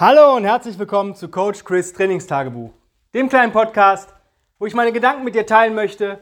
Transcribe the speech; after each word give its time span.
Hallo 0.00 0.34
und 0.34 0.46
herzlich 0.46 0.78
willkommen 0.78 1.14
zu 1.14 1.30
Coach 1.30 1.62
Chris 1.62 1.92
Trainingstagebuch, 1.92 2.70
dem 3.12 3.28
kleinen 3.28 3.52
Podcast, 3.52 4.14
wo 4.58 4.64
ich 4.64 4.72
meine 4.72 4.92
Gedanken 4.92 5.24
mit 5.24 5.34
dir 5.34 5.44
teilen 5.44 5.74
möchte, 5.74 6.20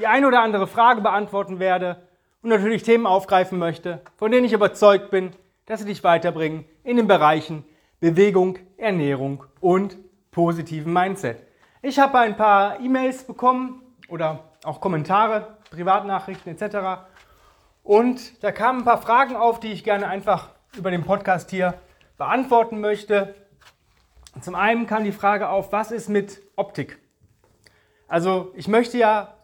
die 0.00 0.08
ein 0.08 0.24
oder 0.24 0.42
andere 0.42 0.66
Frage 0.66 1.00
beantworten 1.00 1.60
werde 1.60 2.08
und 2.42 2.50
natürlich 2.50 2.82
Themen 2.82 3.06
aufgreifen 3.06 3.56
möchte, 3.56 4.00
von 4.16 4.32
denen 4.32 4.46
ich 4.46 4.52
überzeugt 4.52 5.12
bin, 5.12 5.30
dass 5.66 5.78
sie 5.78 5.86
dich 5.86 6.02
weiterbringen 6.02 6.64
in 6.82 6.96
den 6.96 7.06
Bereichen 7.06 7.64
Bewegung, 8.00 8.58
Ernährung 8.76 9.44
und 9.60 9.96
positiven 10.32 10.92
Mindset. 10.92 11.46
Ich 11.82 12.00
habe 12.00 12.18
ein 12.18 12.36
paar 12.36 12.80
E-Mails 12.80 13.22
bekommen 13.22 13.80
oder 14.08 14.40
auch 14.64 14.80
Kommentare, 14.80 15.56
Privatnachrichten 15.70 16.52
etc. 16.52 17.04
Und 17.84 18.42
da 18.42 18.50
kamen 18.50 18.80
ein 18.80 18.84
paar 18.84 19.00
Fragen 19.00 19.36
auf, 19.36 19.60
die 19.60 19.70
ich 19.70 19.84
gerne 19.84 20.08
einfach 20.08 20.48
über 20.76 20.90
den 20.90 21.04
Podcast 21.04 21.50
hier 21.50 21.74
beantworten 22.20 22.80
möchte. 22.80 23.34
Zum 24.42 24.54
einen 24.54 24.86
kam 24.86 25.04
die 25.04 25.10
Frage 25.10 25.48
auf, 25.48 25.72
was 25.72 25.90
ist 25.90 26.10
mit 26.10 26.42
Optik? 26.54 26.98
Also 28.08 28.52
ich 28.54 28.68
möchte 28.68 28.98
ja 28.98 29.38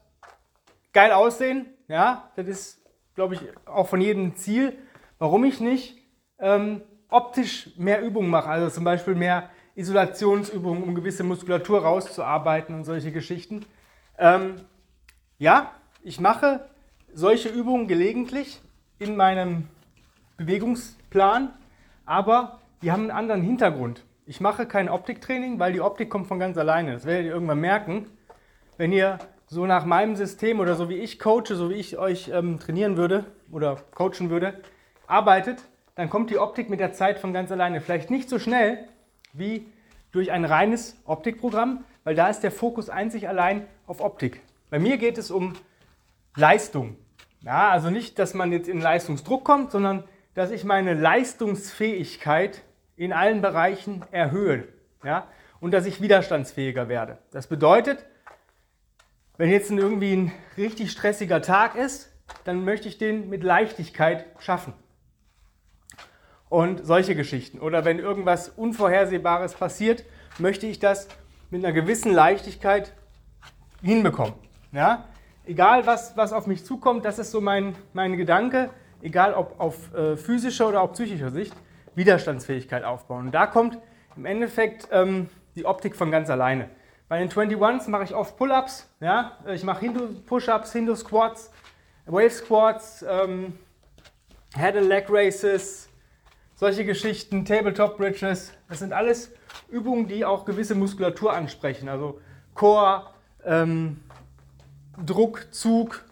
geil 0.92 1.10
aussehen, 1.12 1.64
ja, 1.88 2.30
das 2.36 2.46
ist, 2.46 2.82
glaube 3.14 3.34
ich, 3.34 3.40
auch 3.64 3.88
von 3.88 4.02
jedem 4.02 4.36
Ziel. 4.36 4.76
Warum 5.18 5.44
ich 5.44 5.58
nicht 5.58 5.96
ähm, 6.38 6.82
optisch 7.08 7.70
mehr 7.78 8.02
Übungen 8.02 8.28
mache, 8.28 8.50
also 8.50 8.68
zum 8.68 8.84
Beispiel 8.84 9.14
mehr 9.14 9.48
Isolationsübungen, 9.74 10.82
um 10.82 10.94
gewisse 10.94 11.24
Muskulatur 11.24 11.80
rauszuarbeiten 11.80 12.74
und 12.74 12.84
solche 12.84 13.10
Geschichten. 13.10 13.64
Ähm, 14.18 14.56
ja, 15.38 15.72
ich 16.02 16.20
mache 16.20 16.68
solche 17.10 17.48
Übungen 17.48 17.88
gelegentlich 17.88 18.60
in 18.98 19.16
meinem 19.16 19.68
Bewegungsplan, 20.36 21.54
aber 22.04 22.60
die 22.82 22.92
haben 22.92 23.02
einen 23.02 23.10
anderen 23.10 23.42
Hintergrund. 23.42 24.04
Ich 24.26 24.40
mache 24.40 24.66
kein 24.66 24.88
Optiktraining, 24.88 25.58
weil 25.58 25.72
die 25.72 25.80
Optik 25.80 26.10
kommt 26.10 26.26
von 26.26 26.38
ganz 26.38 26.58
alleine. 26.58 26.92
Das 26.92 27.04
werdet 27.04 27.26
ihr 27.26 27.32
irgendwann 27.32 27.60
merken. 27.60 28.06
Wenn 28.76 28.92
ihr 28.92 29.18
so 29.46 29.66
nach 29.66 29.84
meinem 29.84 30.16
System 30.16 30.60
oder 30.60 30.74
so 30.74 30.88
wie 30.88 30.96
ich 30.96 31.18
coache, 31.18 31.54
so 31.54 31.70
wie 31.70 31.74
ich 31.74 31.98
euch 31.98 32.28
ähm, 32.28 32.58
trainieren 32.58 32.96
würde 32.96 33.24
oder 33.52 33.76
coachen 33.94 34.30
würde, 34.30 34.60
arbeitet, 35.06 35.62
dann 35.94 36.10
kommt 36.10 36.30
die 36.30 36.38
Optik 36.38 36.68
mit 36.68 36.80
der 36.80 36.92
Zeit 36.92 37.18
von 37.18 37.32
ganz 37.32 37.50
alleine. 37.52 37.80
Vielleicht 37.80 38.10
nicht 38.10 38.28
so 38.28 38.38
schnell 38.38 38.88
wie 39.32 39.66
durch 40.10 40.32
ein 40.32 40.44
reines 40.44 41.00
Optikprogramm, 41.04 41.84
weil 42.04 42.14
da 42.14 42.28
ist 42.28 42.40
der 42.40 42.50
Fokus 42.50 42.90
einzig 42.90 43.28
allein 43.28 43.66
auf 43.86 44.00
Optik. 44.00 44.42
Bei 44.70 44.78
mir 44.78 44.96
geht 44.98 45.18
es 45.18 45.30
um 45.30 45.54
Leistung. 46.34 46.96
Ja, 47.42 47.70
also 47.70 47.90
nicht, 47.90 48.18
dass 48.18 48.34
man 48.34 48.50
jetzt 48.50 48.68
in 48.68 48.80
Leistungsdruck 48.80 49.44
kommt, 49.44 49.70
sondern 49.70 50.04
dass 50.36 50.50
ich 50.50 50.64
meine 50.64 50.92
Leistungsfähigkeit 50.92 52.62
in 52.94 53.14
allen 53.14 53.40
Bereichen 53.40 54.04
erhöhe 54.10 54.68
ja? 55.02 55.26
und 55.60 55.72
dass 55.72 55.86
ich 55.86 56.02
widerstandsfähiger 56.02 56.88
werde. 56.88 57.18
Das 57.30 57.46
bedeutet, 57.46 58.04
wenn 59.38 59.50
jetzt 59.50 59.70
irgendwie 59.70 60.12
ein 60.14 60.32
richtig 60.58 60.92
stressiger 60.92 61.40
Tag 61.40 61.74
ist, 61.74 62.12
dann 62.44 62.64
möchte 62.64 62.86
ich 62.86 62.98
den 62.98 63.30
mit 63.30 63.42
Leichtigkeit 63.42 64.26
schaffen. 64.38 64.74
Und 66.50 66.84
solche 66.84 67.16
Geschichten. 67.16 67.58
Oder 67.58 67.86
wenn 67.86 67.98
irgendwas 67.98 68.50
Unvorhersehbares 68.50 69.54
passiert, 69.54 70.04
möchte 70.38 70.66
ich 70.66 70.78
das 70.78 71.08
mit 71.50 71.64
einer 71.64 71.72
gewissen 71.72 72.12
Leichtigkeit 72.12 72.92
hinbekommen. 73.82 74.34
Ja? 74.70 75.06
Egal, 75.46 75.86
was, 75.86 76.14
was 76.18 76.34
auf 76.34 76.46
mich 76.46 76.62
zukommt, 76.62 77.06
das 77.06 77.18
ist 77.18 77.30
so 77.30 77.40
mein, 77.40 77.74
mein 77.94 78.18
Gedanke 78.18 78.68
egal 79.02 79.34
ob 79.34 79.60
auf 79.60 79.94
äh, 79.94 80.16
physischer 80.16 80.68
oder 80.68 80.82
auf 80.82 80.92
psychischer 80.92 81.30
Sicht, 81.30 81.54
Widerstandsfähigkeit 81.94 82.84
aufbauen. 82.84 83.26
Und 83.26 83.34
da 83.34 83.46
kommt 83.46 83.78
im 84.16 84.24
Endeffekt 84.24 84.88
ähm, 84.90 85.28
die 85.54 85.64
Optik 85.64 85.96
von 85.96 86.10
ganz 86.10 86.30
alleine. 86.30 86.68
Bei 87.08 87.18
den 87.18 87.30
21s 87.30 87.88
mache 87.88 88.04
ich 88.04 88.14
oft 88.14 88.36
Pull-Ups, 88.36 88.90
ja? 89.00 89.38
ich 89.54 89.62
mache 89.62 89.80
Hindu-Push-Ups, 89.80 90.72
Hindu-Squats, 90.72 91.52
Wave-Squats, 92.06 93.04
ähm, 93.08 93.58
Head 94.56 94.76
and 94.76 94.88
Leg 94.88 95.06
Races, 95.08 95.88
solche 96.56 96.84
Geschichten, 96.84 97.44
Tabletop 97.44 97.96
Bridges. 97.96 98.52
Das 98.68 98.80
sind 98.80 98.92
alles 98.92 99.32
Übungen, 99.68 100.08
die 100.08 100.24
auch 100.24 100.44
gewisse 100.44 100.74
Muskulatur 100.74 101.32
ansprechen. 101.32 101.88
Also 101.88 102.20
Core, 102.54 103.06
ähm, 103.44 104.00
Druck, 105.04 105.48
Zug, 105.52 106.04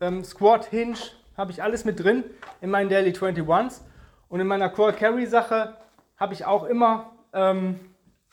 ähm, 0.00 0.24
Squat, 0.24 0.66
Hinge, 0.66 0.98
habe 1.36 1.52
ich 1.52 1.62
alles 1.62 1.84
mit 1.84 2.02
drin 2.02 2.24
in 2.60 2.70
meinen 2.70 2.88
Daily 2.88 3.10
21s. 3.10 3.80
Und 4.28 4.40
in 4.40 4.46
meiner 4.46 4.68
Core 4.68 4.92
Carry 4.92 5.26
Sache 5.26 5.76
habe 6.16 6.34
ich 6.34 6.44
auch 6.44 6.64
immer 6.64 7.12
ähm, 7.32 7.78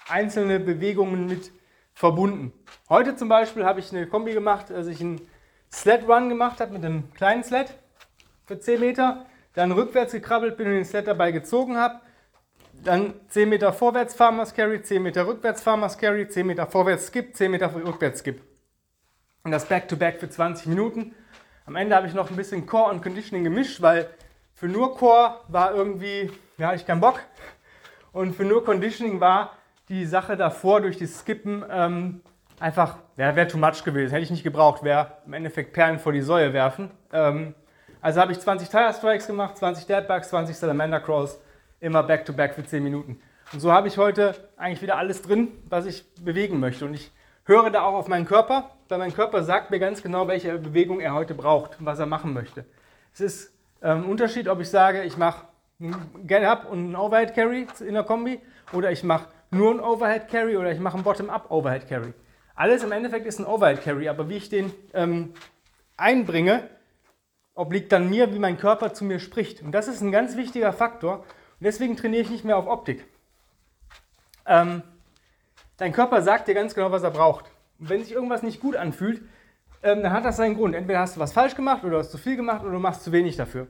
einzelne 0.08 0.60
Bewegungen 0.60 1.28
mit 1.28 1.52
verbunden. 1.94 2.54
Heute 2.88 3.16
zum 3.16 3.28
Beispiel 3.28 3.66
habe 3.66 3.80
ich 3.80 3.92
eine 3.92 4.08
Kombi 4.08 4.34
gemacht, 4.34 4.70
dass 4.70 4.88
ich 4.88 5.02
einen 5.02 5.22
Sled 5.72 6.08
Run 6.08 6.30
gemacht 6.30 6.62
habe 6.62 6.74
mit 6.74 6.86
einem 6.86 7.14
kleinen 7.14 7.44
Sled 7.44 7.74
für 8.46 8.60
10 8.60 8.80
Meter, 8.80 9.26
dann 9.54 9.72
rückwärts 9.72 10.14
gekrabbelt 10.14 10.58
bin 10.58 10.68
und 10.68 10.74
den 10.74 10.86
Sled 10.86 11.08
dabei 11.08 11.32
gezogen 11.32 11.78
habe, 11.78 12.00
dann 12.84 13.14
10 13.28 13.50
Meter 13.50 13.74
vorwärts 13.74 14.16
Farmers 14.16 14.54
Carry, 14.54 14.82
10 14.82 15.04
Meter 15.04 15.28
rückwärts 15.28 15.62
Farmers 15.62 15.98
Carry, 15.98 16.28
10 16.28 16.48
Meter 16.48 16.68
vorwärts 16.68 17.08
Skip, 17.08 17.36
10 17.36 17.52
Meter 17.52 17.74
rückwärts 17.74 18.22
Skip. 18.22 18.42
Und 19.44 19.52
das 19.52 19.66
Back-to-Back 19.66 20.16
-back 20.16 20.20
für 20.20 20.30
20 20.30 20.68
Minuten. 20.68 21.14
Am 21.70 21.76
Ende 21.76 21.96
habe 21.96 22.08
ich 22.08 22.16
noch 22.16 22.32
ein 22.32 22.36
bisschen 22.36 22.66
Core 22.66 22.90
und 22.90 23.04
Conditioning 23.04 23.44
gemischt, 23.44 23.80
weil 23.80 24.10
für 24.56 24.68
nur 24.68 24.98
Core 24.98 25.36
war 25.50 25.72
irgendwie, 25.76 26.32
ja, 26.58 26.74
ich 26.74 26.84
keinen 26.84 27.00
Bock. 27.00 27.20
Und 28.12 28.34
für 28.34 28.44
nur 28.44 28.66
Conditioning 28.66 29.20
war 29.20 29.52
die 29.88 30.08
Sache 30.08 30.36
davor 30.36 30.82
durch 30.82 30.98
das 30.98 31.20
Skippen 31.20 31.64
ähm, 31.70 32.22
einfach, 32.60 32.96
ja, 33.18 33.36
wäre 33.36 33.48
too 33.48 33.60
much 33.60 33.84
gewesen. 33.84 34.14
Hätte 34.14 34.24
ich 34.24 34.32
nicht 34.32 34.42
gebraucht, 34.42 34.82
wäre 34.82 35.20
im 35.28 35.34
Endeffekt 35.34 35.72
Perlen 35.74 36.00
vor 36.00 36.12
die 36.12 36.24
Säue 36.24 36.54
werfen. 36.54 36.90
Ähm, 37.14 37.54
also 38.02 38.20
habe 38.20 38.32
ich 38.32 38.40
20 38.40 38.68
Tire 38.68 38.92
Strikes 38.92 39.28
gemacht, 39.28 39.56
20 39.56 39.86
Deadbugs, 39.86 40.30
20 40.30 40.58
Salamander 40.58 41.00
Crawls, 41.00 41.40
immer 41.82 42.02
back-to-back 42.02 42.54
-back 42.54 42.56
für 42.56 42.66
10 42.66 42.82
Minuten. 42.82 43.22
Und 43.54 43.60
so 43.60 43.72
habe 43.72 43.88
ich 43.88 44.00
heute 44.00 44.34
eigentlich 44.58 44.82
wieder 44.82 44.98
alles 44.98 45.22
drin, 45.22 45.50
was 45.70 45.86
ich 45.86 46.04
bewegen 46.16 46.60
möchte. 46.60 46.86
Und 46.86 46.96
ich 46.96 47.12
höre 47.46 47.70
da 47.70 47.84
auch 47.84 47.94
auf 47.94 48.08
meinen 48.08 48.26
Körper, 48.26 48.72
weil 48.90 49.00
mein 49.00 49.14
Körper 49.14 49.44
sagt 49.44 49.72
mir 49.72 49.80
ganz 49.80 50.02
genau, 50.02 50.28
welche 50.28 50.58
Bewegung 50.58 51.00
er 51.00 51.14
heute 51.14 51.34
braucht 51.34 51.80
und 51.80 51.86
was 51.86 52.00
er 52.00 52.06
machen 52.06 52.34
möchte. 52.34 52.66
Es 53.14 53.22
ist 53.22 53.54
ähm, 53.82 54.00
ein 54.00 54.06
Unterschied, 54.06 54.48
ob 54.48 54.60
ich 54.60 54.70
sage, 54.70 55.04
ich 55.04 55.18
mache 55.18 55.46
einen 55.80 56.28
Get-Up 56.28 56.70
und 56.70 56.80
einen 56.80 56.96
Overhead 56.96 57.34
Carry 57.34 57.68
in 57.80 57.94
der 57.94 58.04
Kombi 58.04 58.42
oder 58.74 58.92
ich 58.92 59.04
mache 59.04 59.30
nur 59.52 59.72
einen 59.72 59.80
Overhead 59.80 60.28
Carry 60.28 60.58
oder 60.58 60.72
ich 60.72 60.80
mache 60.80 60.96
einen 60.96 61.04
Bottom-Up 61.04 61.50
Overhead 61.50 61.88
Carry. 61.88 62.14
Alles 62.56 62.84
im 62.84 62.92
Endeffekt 62.92 63.26
ist 63.26 63.40
ein 63.40 63.46
Overhead 63.46 63.82
Carry, 63.82 64.10
aber 64.10 64.28
wie 64.28 64.38
ich 64.38 64.50
den 64.50 64.72
ähm, 64.94 65.34
einbringe, 65.96 66.70
obliegt 67.56 67.92
dann 67.92 68.10
mir, 68.10 68.34
wie 68.34 68.40
mein 68.40 68.58
Körper 68.58 68.94
zu 68.94 69.06
mir 69.06 69.20
spricht. 69.20 69.62
Und 69.62 69.72
das 69.72 69.88
ist 69.88 70.02
ein 70.02 70.12
ganz 70.12 70.36
wichtiger 70.36 70.74
Faktor. 70.74 71.20
Und 71.20 71.66
deswegen 71.66 71.96
trainiere 71.96 72.24
ich 72.24 72.30
nicht 72.30 72.46
mehr 72.46 72.58
auf 72.58 72.68
Optik. 72.68 73.06
Ähm, 74.46 74.84
Dein 75.80 75.94
Körper 75.94 76.22
sagt 76.22 76.50
dir 76.50 76.56
ganz 76.56 76.76
genau, 76.76 76.92
was 76.92 77.04
er 77.04 77.12
braucht. 77.12 77.46
Wenn 77.80 78.04
sich 78.04 78.12
irgendwas 78.12 78.44
nicht 78.44 78.60
gut 78.60 78.76
anfühlt, 78.76 79.22
ähm, 79.82 80.04
dann 80.04 80.12
hat 80.12 80.26
das 80.26 80.38
seinen 80.38 80.56
Grund. 80.56 80.76
Entweder 80.76 81.00
hast 81.00 81.16
du 81.16 81.20
was 81.20 81.34
falsch 81.34 81.56
gemacht 81.56 81.84
oder 81.84 81.98
hast 81.98 82.12
zu 82.12 82.18
viel 82.18 82.36
gemacht 82.36 82.62
oder 82.64 82.74
du 82.74 82.80
machst 82.80 83.04
zu 83.04 83.12
wenig 83.12 83.38
dafür. 83.38 83.68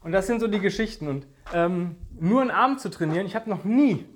Und 0.00 0.12
das 0.12 0.26
sind 0.26 0.40
so 0.40 0.46
die 0.46 0.60
Geschichten. 0.60 1.08
Und 1.08 1.26
ähm, 1.52 1.96
nur 2.18 2.40
einen 2.40 2.50
Arm 2.50 2.78
zu 2.78 2.90
trainieren, 2.90 3.26
ich 3.26 3.34
habe 3.34 3.50
noch 3.50 3.64
nie, 3.64 4.06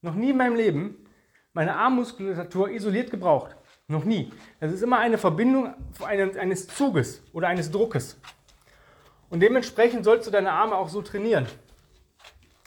noch 0.00 0.14
nie 0.14 0.30
in 0.30 0.36
meinem 0.36 0.56
Leben 0.56 0.96
meine 1.52 1.76
Armmuskulatur 1.76 2.70
isoliert 2.70 3.10
gebraucht. 3.10 3.56
Noch 3.88 4.04
nie. 4.04 4.32
Das 4.60 4.72
ist 4.72 4.82
immer 4.82 4.98
eine 4.98 5.18
Verbindung 5.18 5.74
eines 6.00 6.68
Zuges 6.68 7.22
oder 7.32 7.48
eines 7.48 7.70
Druckes. 7.70 8.20
Und 9.30 9.40
dementsprechend 9.40 10.04
sollst 10.04 10.26
du 10.26 10.30
deine 10.30 10.52
Arme 10.52 10.76
auch 10.76 10.88
so 10.88 11.02
trainieren. 11.02 11.46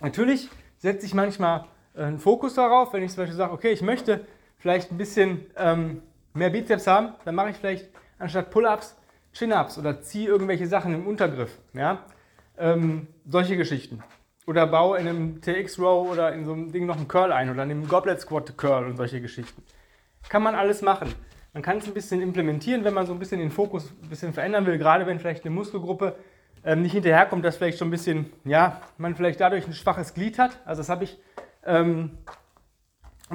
Natürlich 0.01 0.50
setze 0.78 1.06
ich 1.06 1.13
manchmal 1.13 1.66
einen 1.95 2.19
Fokus 2.19 2.56
darauf. 2.56 2.92
Wenn 2.94 3.04
ich 3.04 3.12
zum 3.12 3.24
Beispiel 3.24 3.38
sage, 3.38 3.54
okay, 3.54 3.71
ich 3.71 3.81
möchte 3.81 4.25
vielleicht 4.63 4.92
ein 4.92 4.98
bisschen 4.98 5.45
ähm, 5.57 6.01
mehr 6.33 6.50
Bizeps 6.50 6.88
haben, 6.88 7.15
dann 7.25 7.36
mache 7.36 7.50
ich 7.50 7.57
vielleicht 7.57 7.89
anstatt 8.18 8.50
Pull-ups 8.50 8.95
Chin-ups 9.33 9.77
oder 9.77 10.01
ziehe 10.01 10.30
irgendwelche 10.30 10.68
Sachen 10.68 10.94
im 10.94 11.06
Untergriff. 11.06 11.60
Ja? 11.74 12.06
Ähm, 12.57 13.07
solche 13.27 13.57
Geschichten. 13.57 14.01
Oder 14.48 14.65
baue 14.65 15.00
in 15.00 15.07
einem 15.10 15.42
TX-Row 15.42 16.10
oder 16.10 16.31
in 16.31 16.45
so 16.45 16.54
einem 16.54 16.71
Ding 16.71 16.86
noch 16.86 16.95
einen 16.95 17.10
Curl 17.10 17.33
ein 17.33 17.50
oder 17.50 17.63
in 17.63 17.71
einem 17.71 17.88
Goblet 17.89 18.21
Squat 18.21 18.57
Curl 18.57 18.86
und 18.86 18.95
solche 18.95 19.19
Geschichten. 19.19 19.63
Kann 20.30 20.44
man 20.44 20.56
alles 20.56 20.81
machen. 20.81 21.13
Man 21.51 21.62
kann 21.62 21.80
es 21.80 21.88
ein 21.88 21.94
bisschen 21.94 22.21
implementieren, 22.21 22.86
wenn 22.86 22.94
man 22.94 23.06
so 23.06 23.12
ein 23.12 23.19
bisschen 23.19 23.39
den 23.39 23.51
Fokus 23.51 23.92
ein 24.01 24.07
bisschen 24.07 24.31
verändern 24.31 24.66
will, 24.66 24.77
gerade 24.77 25.06
wenn 25.06 25.19
vielleicht 25.19 25.44
eine 25.44 25.54
Muskelgruppe 25.54 26.16
ähm, 26.63 26.83
nicht 26.83 26.94
hinterherkommt, 26.94 27.44
dass 27.44 27.57
vielleicht 27.57 27.80
schon 27.80 27.89
ein 27.89 27.92
bisschen, 27.92 28.31
ja, 28.45 28.80
man 28.98 29.13
vielleicht 29.16 29.42
dadurch 29.42 29.68
ein 29.68 29.74
schwaches 29.74 30.13
Glied 30.13 30.39
hat. 30.39 30.57
Also 30.63 30.80
das 30.80 30.88
habe 30.88 31.04
ich 31.04 31.19
ähm, 31.66 32.12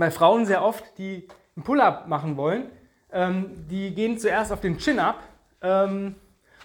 bei 0.01 0.11
Frauen 0.11 0.47
sehr 0.47 0.63
oft, 0.63 0.85
die 0.99 1.29
einen 1.57 1.65
Pull-up 1.65 2.09
machen 2.09 2.37
wollen, 2.37 2.71
ähm, 3.13 3.67
die 3.69 3.95
gehen 3.95 4.19
zuerst 4.19 4.53
auf 4.53 4.61
den 4.61 4.79
Chin-up 4.79 5.19
ähm, 5.63 6.15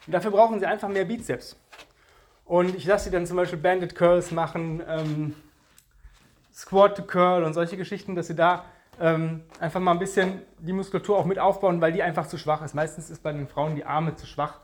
und 0.05 0.13
dafür 0.13 0.31
brauchen 0.31 0.59
sie 0.59 0.65
einfach 0.65 0.89
mehr 0.89 1.05
Bizeps. 1.05 1.57
Und 2.45 2.75
ich 2.75 2.85
lasse 2.85 3.05
sie 3.05 3.11
dann 3.11 3.25
zum 3.25 3.37
Beispiel 3.37 3.59
Banded 3.59 3.95
Curls 3.95 4.31
machen, 4.31 4.81
ähm, 4.87 5.35
Squat 6.53 6.97
to 6.97 7.03
Curl 7.03 7.43
und 7.43 7.53
solche 7.53 7.77
Geschichten, 7.77 8.15
dass 8.15 8.27
sie 8.27 8.35
da 8.35 8.65
ähm, 8.99 9.41
einfach 9.59 9.79
mal 9.79 9.91
ein 9.91 9.99
bisschen 9.99 10.41
die 10.59 10.73
Muskulatur 10.73 11.17
auch 11.17 11.25
mit 11.25 11.39
aufbauen, 11.39 11.81
weil 11.81 11.93
die 11.93 12.03
einfach 12.03 12.27
zu 12.27 12.37
schwach 12.37 12.61
ist. 12.63 12.75
Meistens 12.75 13.09
ist 13.09 13.23
bei 13.23 13.31
den 13.31 13.47
Frauen 13.47 13.75
die 13.75 13.85
Arme 13.85 14.15
zu 14.15 14.27
schwach. 14.27 14.59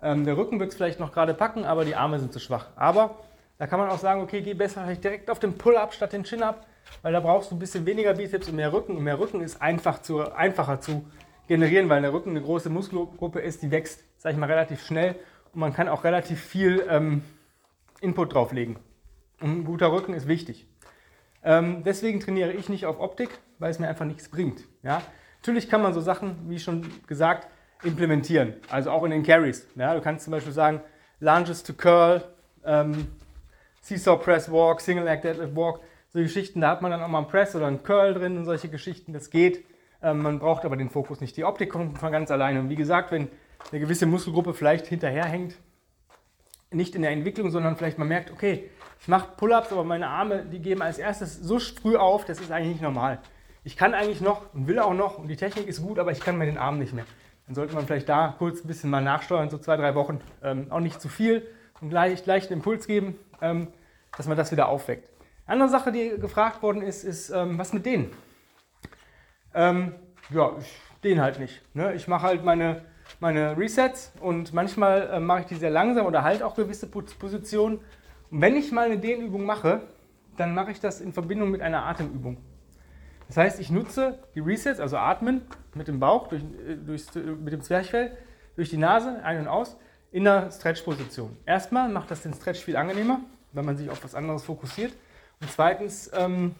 Ähm, 0.00 0.24
der 0.24 0.36
Rücken 0.36 0.60
wird 0.60 0.70
es 0.70 0.76
vielleicht 0.76 1.00
noch 1.00 1.12
gerade 1.12 1.34
packen, 1.34 1.64
aber 1.64 1.84
die 1.84 1.96
Arme 1.96 2.18
sind 2.20 2.32
zu 2.32 2.38
schwach. 2.38 2.66
Aber 2.76 3.16
da 3.58 3.66
kann 3.66 3.80
man 3.80 3.90
auch 3.90 3.98
sagen, 3.98 4.20
okay, 4.20 4.40
geh 4.42 4.54
besser 4.54 4.82
vielleicht 4.84 5.04
direkt 5.04 5.30
auf 5.30 5.38
den 5.38 5.58
Pull-Up 5.58 5.94
statt 5.94 6.12
den 6.12 6.24
Chin-Up, 6.24 6.66
weil 7.02 7.12
da 7.12 7.20
brauchst 7.20 7.50
du 7.50 7.56
ein 7.56 7.58
bisschen 7.58 7.86
weniger 7.86 8.14
Bizeps 8.14 8.48
und 8.48 8.56
mehr 8.56 8.72
Rücken. 8.72 8.96
Und 8.96 9.04
mehr 9.04 9.18
Rücken 9.18 9.40
ist 9.40 9.60
einfach 9.60 10.00
zu, 10.02 10.32
einfacher 10.32 10.80
zu 10.80 11.04
generieren, 11.48 11.88
weil 11.88 12.02
der 12.02 12.12
Rücken 12.12 12.30
eine 12.30 12.42
große 12.42 12.70
Muskelgruppe 12.70 13.40
ist, 13.40 13.62
die 13.62 13.70
wächst, 13.70 14.04
sag 14.18 14.32
ich 14.32 14.38
mal, 14.38 14.46
relativ 14.46 14.84
schnell 14.84 15.16
und 15.52 15.60
man 15.60 15.72
kann 15.72 15.88
auch 15.88 16.04
relativ 16.04 16.40
viel 16.40 16.84
ähm, 16.88 17.22
Input 18.00 18.34
drauflegen. 18.34 18.76
Und 19.40 19.58
ein 19.58 19.64
guter 19.64 19.92
Rücken 19.92 20.14
ist 20.14 20.28
wichtig. 20.28 20.66
Ähm, 21.44 21.82
deswegen 21.84 22.20
trainiere 22.20 22.52
ich 22.52 22.68
nicht 22.68 22.86
auf 22.86 23.00
Optik, 23.00 23.30
weil 23.58 23.70
es 23.70 23.78
mir 23.78 23.88
einfach 23.88 24.04
nichts 24.04 24.28
bringt. 24.28 24.62
Ja? 24.82 25.02
Natürlich 25.40 25.68
kann 25.68 25.82
man 25.82 25.92
so 25.92 26.00
Sachen, 26.00 26.48
wie 26.48 26.58
schon 26.58 26.86
gesagt, 27.06 27.48
implementieren, 27.82 28.54
also 28.70 28.90
auch 28.90 29.02
in 29.02 29.10
den 29.10 29.24
Carries. 29.24 29.66
Ja? 29.74 29.94
Du 29.94 30.00
kannst 30.00 30.24
zum 30.24 30.30
Beispiel 30.30 30.52
sagen, 30.52 30.80
Lunges 31.18 31.62
to 31.64 31.72
Curl, 31.72 32.22
ähm, 32.64 33.08
Seesaw 33.80 34.16
Press 34.16 34.50
Walk, 34.50 34.80
Single 34.80 35.04
Leg 35.04 35.22
Deadlift 35.22 35.56
Walk, 35.56 35.80
so 36.12 36.20
Geschichten, 36.20 36.60
da 36.60 36.70
hat 36.70 36.82
man 36.82 36.90
dann 36.90 37.02
auch 37.02 37.08
mal 37.08 37.18
einen 37.18 37.28
Press 37.28 37.56
oder 37.56 37.66
einen 37.66 37.82
Curl 37.82 38.14
drin 38.14 38.36
und 38.36 38.44
solche 38.44 38.68
Geschichten, 38.68 39.12
das 39.12 39.30
geht. 39.30 39.64
Ähm, 40.02 40.20
man 40.22 40.38
braucht 40.38 40.64
aber 40.64 40.76
den 40.76 40.90
Fokus 40.90 41.20
nicht. 41.20 41.36
Die 41.36 41.44
Optik 41.44 41.70
kommt 41.70 41.98
von 41.98 42.12
ganz 42.12 42.30
alleine. 42.30 42.60
Und 42.60 42.68
wie 42.68 42.76
gesagt, 42.76 43.12
wenn 43.12 43.28
eine 43.70 43.80
gewisse 43.80 44.06
Muskelgruppe 44.06 44.52
vielleicht 44.54 44.86
hinterherhängt, 44.86 45.56
nicht 46.70 46.94
in 46.94 47.02
der 47.02 47.10
Entwicklung, 47.12 47.50
sondern 47.50 47.76
vielleicht 47.76 47.98
man 47.98 48.08
merkt, 48.08 48.30
okay, 48.30 48.70
ich 49.00 49.08
mache 49.08 49.28
Pull-ups, 49.36 49.72
aber 49.72 49.84
meine 49.84 50.08
Arme, 50.08 50.44
die 50.44 50.60
geben 50.60 50.82
als 50.82 50.98
erstes 50.98 51.38
so 51.38 51.58
früh 51.58 51.96
auf, 51.96 52.24
das 52.24 52.40
ist 52.40 52.50
eigentlich 52.50 52.74
nicht 52.74 52.82
normal. 52.82 53.18
Ich 53.64 53.76
kann 53.76 53.94
eigentlich 53.94 54.20
noch 54.20 54.54
und 54.54 54.66
will 54.66 54.78
auch 54.78 54.94
noch 54.94 55.18
und 55.18 55.28
die 55.28 55.36
Technik 55.36 55.66
ist 55.66 55.82
gut, 55.82 55.98
aber 55.98 56.12
ich 56.12 56.20
kann 56.20 56.38
mit 56.38 56.48
den 56.48 56.58
Armen 56.58 56.78
nicht 56.78 56.92
mehr. 56.92 57.04
Dann 57.46 57.54
sollte 57.54 57.74
man 57.74 57.86
vielleicht 57.86 58.08
da 58.08 58.34
kurz 58.38 58.64
ein 58.64 58.68
bisschen 58.68 58.90
mal 58.90 59.02
nachsteuern, 59.02 59.50
so 59.50 59.58
zwei, 59.58 59.76
drei 59.76 59.94
Wochen. 59.94 60.20
Ähm, 60.42 60.66
auch 60.70 60.80
nicht 60.80 61.00
zu 61.00 61.08
viel 61.08 61.46
und 61.80 61.90
gleich, 61.90 62.24
leichten 62.26 62.54
Impuls 62.54 62.86
geben, 62.86 63.18
ähm, 63.40 63.68
dass 64.16 64.26
man 64.26 64.36
das 64.36 64.52
wieder 64.52 64.68
aufweckt. 64.68 65.08
Andere 65.46 65.68
Sache, 65.68 65.92
die 65.92 66.10
gefragt 66.18 66.62
worden 66.62 66.82
ist, 66.82 67.04
ist, 67.04 67.30
ähm, 67.30 67.58
was 67.58 67.72
mit 67.72 67.84
denen? 67.86 68.10
Ähm, 69.54 69.94
ja, 70.30 70.52
ich 70.58 70.80
den 71.02 71.20
halt 71.20 71.38
nicht. 71.38 71.60
Ne? 71.74 71.94
Ich 71.94 72.06
mache 72.08 72.26
halt 72.26 72.44
meine 72.44 72.82
meine 73.20 73.56
Resets 73.56 74.12
und 74.20 74.52
manchmal 74.52 75.08
äh, 75.10 75.20
mache 75.20 75.40
ich 75.40 75.46
die 75.46 75.54
sehr 75.54 75.70
langsam 75.70 76.06
oder 76.06 76.22
halt 76.22 76.42
auch 76.42 76.54
gewisse 76.54 76.86
Positionen. 76.88 77.78
Und 78.30 78.40
wenn 78.40 78.56
ich 78.56 78.72
mal 78.72 78.86
eine 78.86 78.98
Dehnübung 78.98 79.44
mache, 79.44 79.82
dann 80.36 80.54
mache 80.54 80.70
ich 80.72 80.80
das 80.80 81.00
in 81.00 81.12
Verbindung 81.12 81.50
mit 81.50 81.60
einer 81.60 81.84
Atemübung. 81.84 82.38
Das 83.28 83.36
heißt, 83.36 83.60
ich 83.60 83.70
nutze 83.70 84.18
die 84.34 84.40
Resets, 84.40 84.80
also 84.80 84.96
Atmen 84.96 85.42
mit 85.74 85.88
dem 85.88 86.00
Bauch, 86.00 86.28
durch, 86.28 86.42
äh, 86.42 86.76
durch, 86.76 87.04
mit 87.14 87.52
dem 87.52 87.62
Zwerchfell, 87.62 88.16
durch 88.56 88.70
die 88.70 88.76
Nase, 88.76 89.22
ein 89.22 89.40
und 89.40 89.48
aus, 89.48 89.76
in 90.10 90.24
der 90.24 90.50
Stretch-Position. 90.50 91.36
Erstmal 91.46 91.88
macht 91.88 92.10
das 92.10 92.22
den 92.22 92.34
Stretch 92.34 92.60
viel 92.60 92.76
angenehmer, 92.76 93.20
wenn 93.52 93.64
man 93.64 93.76
sich 93.76 93.88
auf 93.88 94.02
was 94.04 94.14
anderes 94.14 94.44
fokussiert. 94.44 94.92
Und 95.42 95.50
zweitens 95.50 96.08
ähm, 96.14 96.54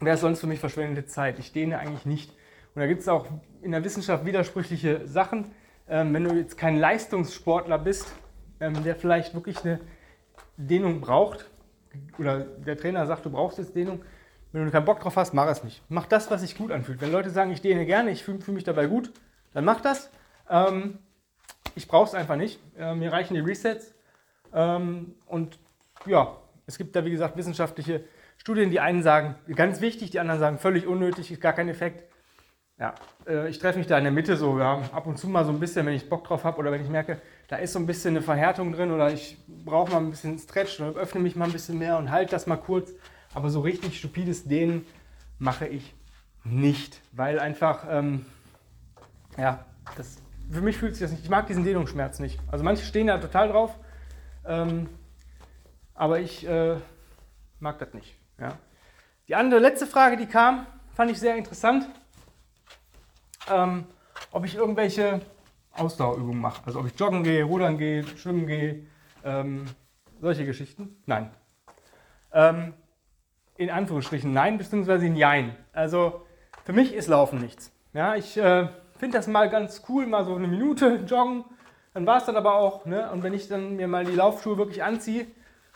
wäre 0.00 0.16
sonst 0.16 0.40
für 0.40 0.48
mich 0.48 0.58
verschwendete 0.58 1.06
Zeit. 1.06 1.38
Ich 1.38 1.52
dehne 1.52 1.78
eigentlich 1.78 2.04
nicht. 2.04 2.30
Und 2.74 2.80
da 2.80 2.88
gibt 2.88 3.02
es 3.02 3.08
auch 3.08 3.26
in 3.62 3.70
der 3.70 3.84
Wissenschaft 3.84 4.24
widersprüchliche 4.26 5.06
Sachen. 5.06 5.52
Ähm, 5.88 6.12
wenn 6.12 6.24
du 6.24 6.34
jetzt 6.34 6.58
kein 6.58 6.76
Leistungssportler 6.76 7.78
bist, 7.78 8.12
ähm, 8.58 8.82
der 8.82 8.96
vielleicht 8.96 9.32
wirklich 9.34 9.64
eine 9.64 9.80
Dehnung 10.56 11.00
braucht, 11.00 11.48
oder 12.18 12.40
der 12.40 12.76
Trainer 12.76 13.06
sagt, 13.06 13.24
du 13.24 13.30
brauchst 13.30 13.58
jetzt 13.58 13.76
Dehnung, 13.76 14.02
wenn 14.50 14.64
du 14.64 14.72
keinen 14.72 14.84
Bock 14.84 14.98
drauf 14.98 15.16
hast, 15.16 15.32
mach 15.32 15.46
es 15.46 15.62
nicht. 15.62 15.80
Mach 15.88 16.06
das, 16.06 16.28
was 16.32 16.40
sich 16.40 16.56
gut 16.58 16.72
anfühlt. 16.72 17.00
Wenn 17.00 17.12
Leute 17.12 17.30
sagen, 17.30 17.52
ich 17.52 17.60
dehne 17.60 17.86
gerne, 17.86 18.10
ich 18.10 18.24
fühle 18.24 18.40
fühl 18.40 18.54
mich 18.54 18.64
dabei 18.64 18.86
gut, 18.86 19.12
dann 19.52 19.64
mach 19.64 19.80
das. 19.80 20.10
Ähm, 20.50 20.98
ich 21.76 21.86
brauche 21.86 22.08
es 22.08 22.14
einfach 22.14 22.36
nicht. 22.36 22.58
Äh, 22.76 22.96
mir 22.96 23.12
reichen 23.12 23.34
die 23.34 23.40
Resets. 23.40 23.94
Ähm, 24.52 25.14
und 25.26 25.58
ja, 26.06 26.36
es 26.66 26.78
gibt 26.78 26.96
da, 26.96 27.04
wie 27.04 27.10
gesagt, 27.10 27.36
wissenschaftliche 27.36 28.04
Studien, 28.36 28.70
die 28.70 28.80
einen 28.80 29.02
sagen, 29.02 29.36
ganz 29.54 29.80
wichtig, 29.80 30.10
die 30.10 30.20
anderen 30.20 30.40
sagen, 30.40 30.58
völlig 30.58 30.86
unnötig, 30.86 31.30
ist 31.30 31.40
gar 31.40 31.52
kein 31.52 31.68
Effekt. 31.68 32.04
Ja, 32.78 32.94
äh, 33.26 33.48
ich 33.48 33.58
treffe 33.60 33.78
mich 33.78 33.86
da 33.86 33.96
in 33.98 34.04
der 34.04 34.12
Mitte 34.12 34.36
so, 34.36 34.58
ja, 34.58 34.82
ab 34.92 35.06
und 35.06 35.16
zu 35.16 35.28
mal 35.28 35.44
so 35.44 35.52
ein 35.52 35.60
bisschen, 35.60 35.86
wenn 35.86 35.94
ich 35.94 36.08
Bock 36.08 36.24
drauf 36.24 36.42
habe 36.42 36.58
oder 36.58 36.72
wenn 36.72 36.82
ich 36.82 36.88
merke, 36.88 37.20
da 37.46 37.56
ist 37.56 37.72
so 37.72 37.78
ein 37.78 37.86
bisschen 37.86 38.16
eine 38.16 38.22
Verhärtung 38.22 38.72
drin 38.72 38.90
oder 38.90 39.12
ich 39.12 39.38
brauche 39.46 39.92
mal 39.92 39.98
ein 39.98 40.10
bisschen 40.10 40.38
Stretch 40.38 40.80
oder 40.80 40.98
öffne 40.98 41.20
mich 41.20 41.36
mal 41.36 41.44
ein 41.44 41.52
bisschen 41.52 41.78
mehr 41.78 41.98
und 41.98 42.10
halte 42.10 42.32
das 42.32 42.46
mal 42.46 42.56
kurz. 42.56 42.90
Aber 43.32 43.50
so 43.50 43.60
richtig 43.60 43.98
stupides 43.98 44.44
Dehnen 44.44 44.86
mache 45.38 45.66
ich 45.66 45.94
nicht, 46.42 47.00
weil 47.12 47.38
einfach, 47.38 47.86
ähm, 47.88 48.26
ja, 49.36 49.64
das, 49.96 50.18
für 50.50 50.60
mich 50.60 50.76
fühlt 50.76 50.94
sich 50.94 51.02
das 51.02 51.12
nicht, 51.12 51.24
ich 51.24 51.30
mag 51.30 51.46
diesen 51.46 51.64
Dehnungsschmerz 51.64 52.18
nicht. 52.18 52.40
Also 52.50 52.64
manche 52.64 52.84
stehen 52.84 53.06
da 53.06 53.18
total 53.18 53.48
drauf, 53.48 53.78
ähm, 54.46 54.88
aber 55.94 56.20
ich 56.20 56.46
äh, 56.46 56.76
mag 57.60 57.78
das 57.78 57.94
nicht. 57.94 58.14
Ja. 58.38 58.58
Die 59.28 59.34
andere 59.34 59.60
letzte 59.60 59.86
Frage, 59.86 60.16
die 60.16 60.26
kam, 60.26 60.66
fand 60.94 61.10
ich 61.10 61.18
sehr 61.18 61.36
interessant 61.36 61.88
ähm, 63.50 63.84
ob 64.32 64.44
ich 64.44 64.54
irgendwelche 64.54 65.20
Ausdauerübungen 65.72 66.40
mache. 66.40 66.62
Also 66.66 66.80
ob 66.80 66.86
ich 66.86 66.98
joggen 66.98 67.22
gehe, 67.22 67.44
rudern 67.44 67.78
gehe, 67.78 68.04
schwimmen 68.16 68.46
gehe, 68.46 68.86
ähm, 69.24 69.64
solche 70.20 70.44
Geschichten. 70.44 70.96
Nein. 71.06 71.30
Ähm, 72.32 72.74
in 73.56 73.70
Anführungsstrichen 73.70 74.32
nein, 74.32 74.58
beziehungsweise 74.58 75.06
in 75.06 75.16
jein. 75.16 75.56
Also 75.72 76.26
für 76.64 76.72
mich 76.72 76.94
ist 76.94 77.08
Laufen 77.08 77.40
nichts. 77.40 77.72
Ja, 77.92 78.16
ich 78.16 78.36
äh, 78.36 78.68
finde 78.98 79.18
das 79.18 79.26
mal 79.26 79.48
ganz 79.48 79.82
cool, 79.88 80.06
mal 80.06 80.24
so 80.24 80.34
eine 80.34 80.48
Minute 80.48 81.04
joggen. 81.06 81.44
Dann 81.92 82.06
war 82.06 82.18
es 82.18 82.24
dann 82.24 82.36
aber 82.36 82.54
auch. 82.54 82.86
Ne? 82.86 83.10
Und 83.12 83.22
wenn 83.22 83.34
ich 83.34 83.48
dann 83.48 83.76
mir 83.76 83.86
mal 83.86 84.04
die 84.04 84.14
Laufschuhe 84.14 84.58
wirklich 84.58 84.82
anziehe, 84.82 85.26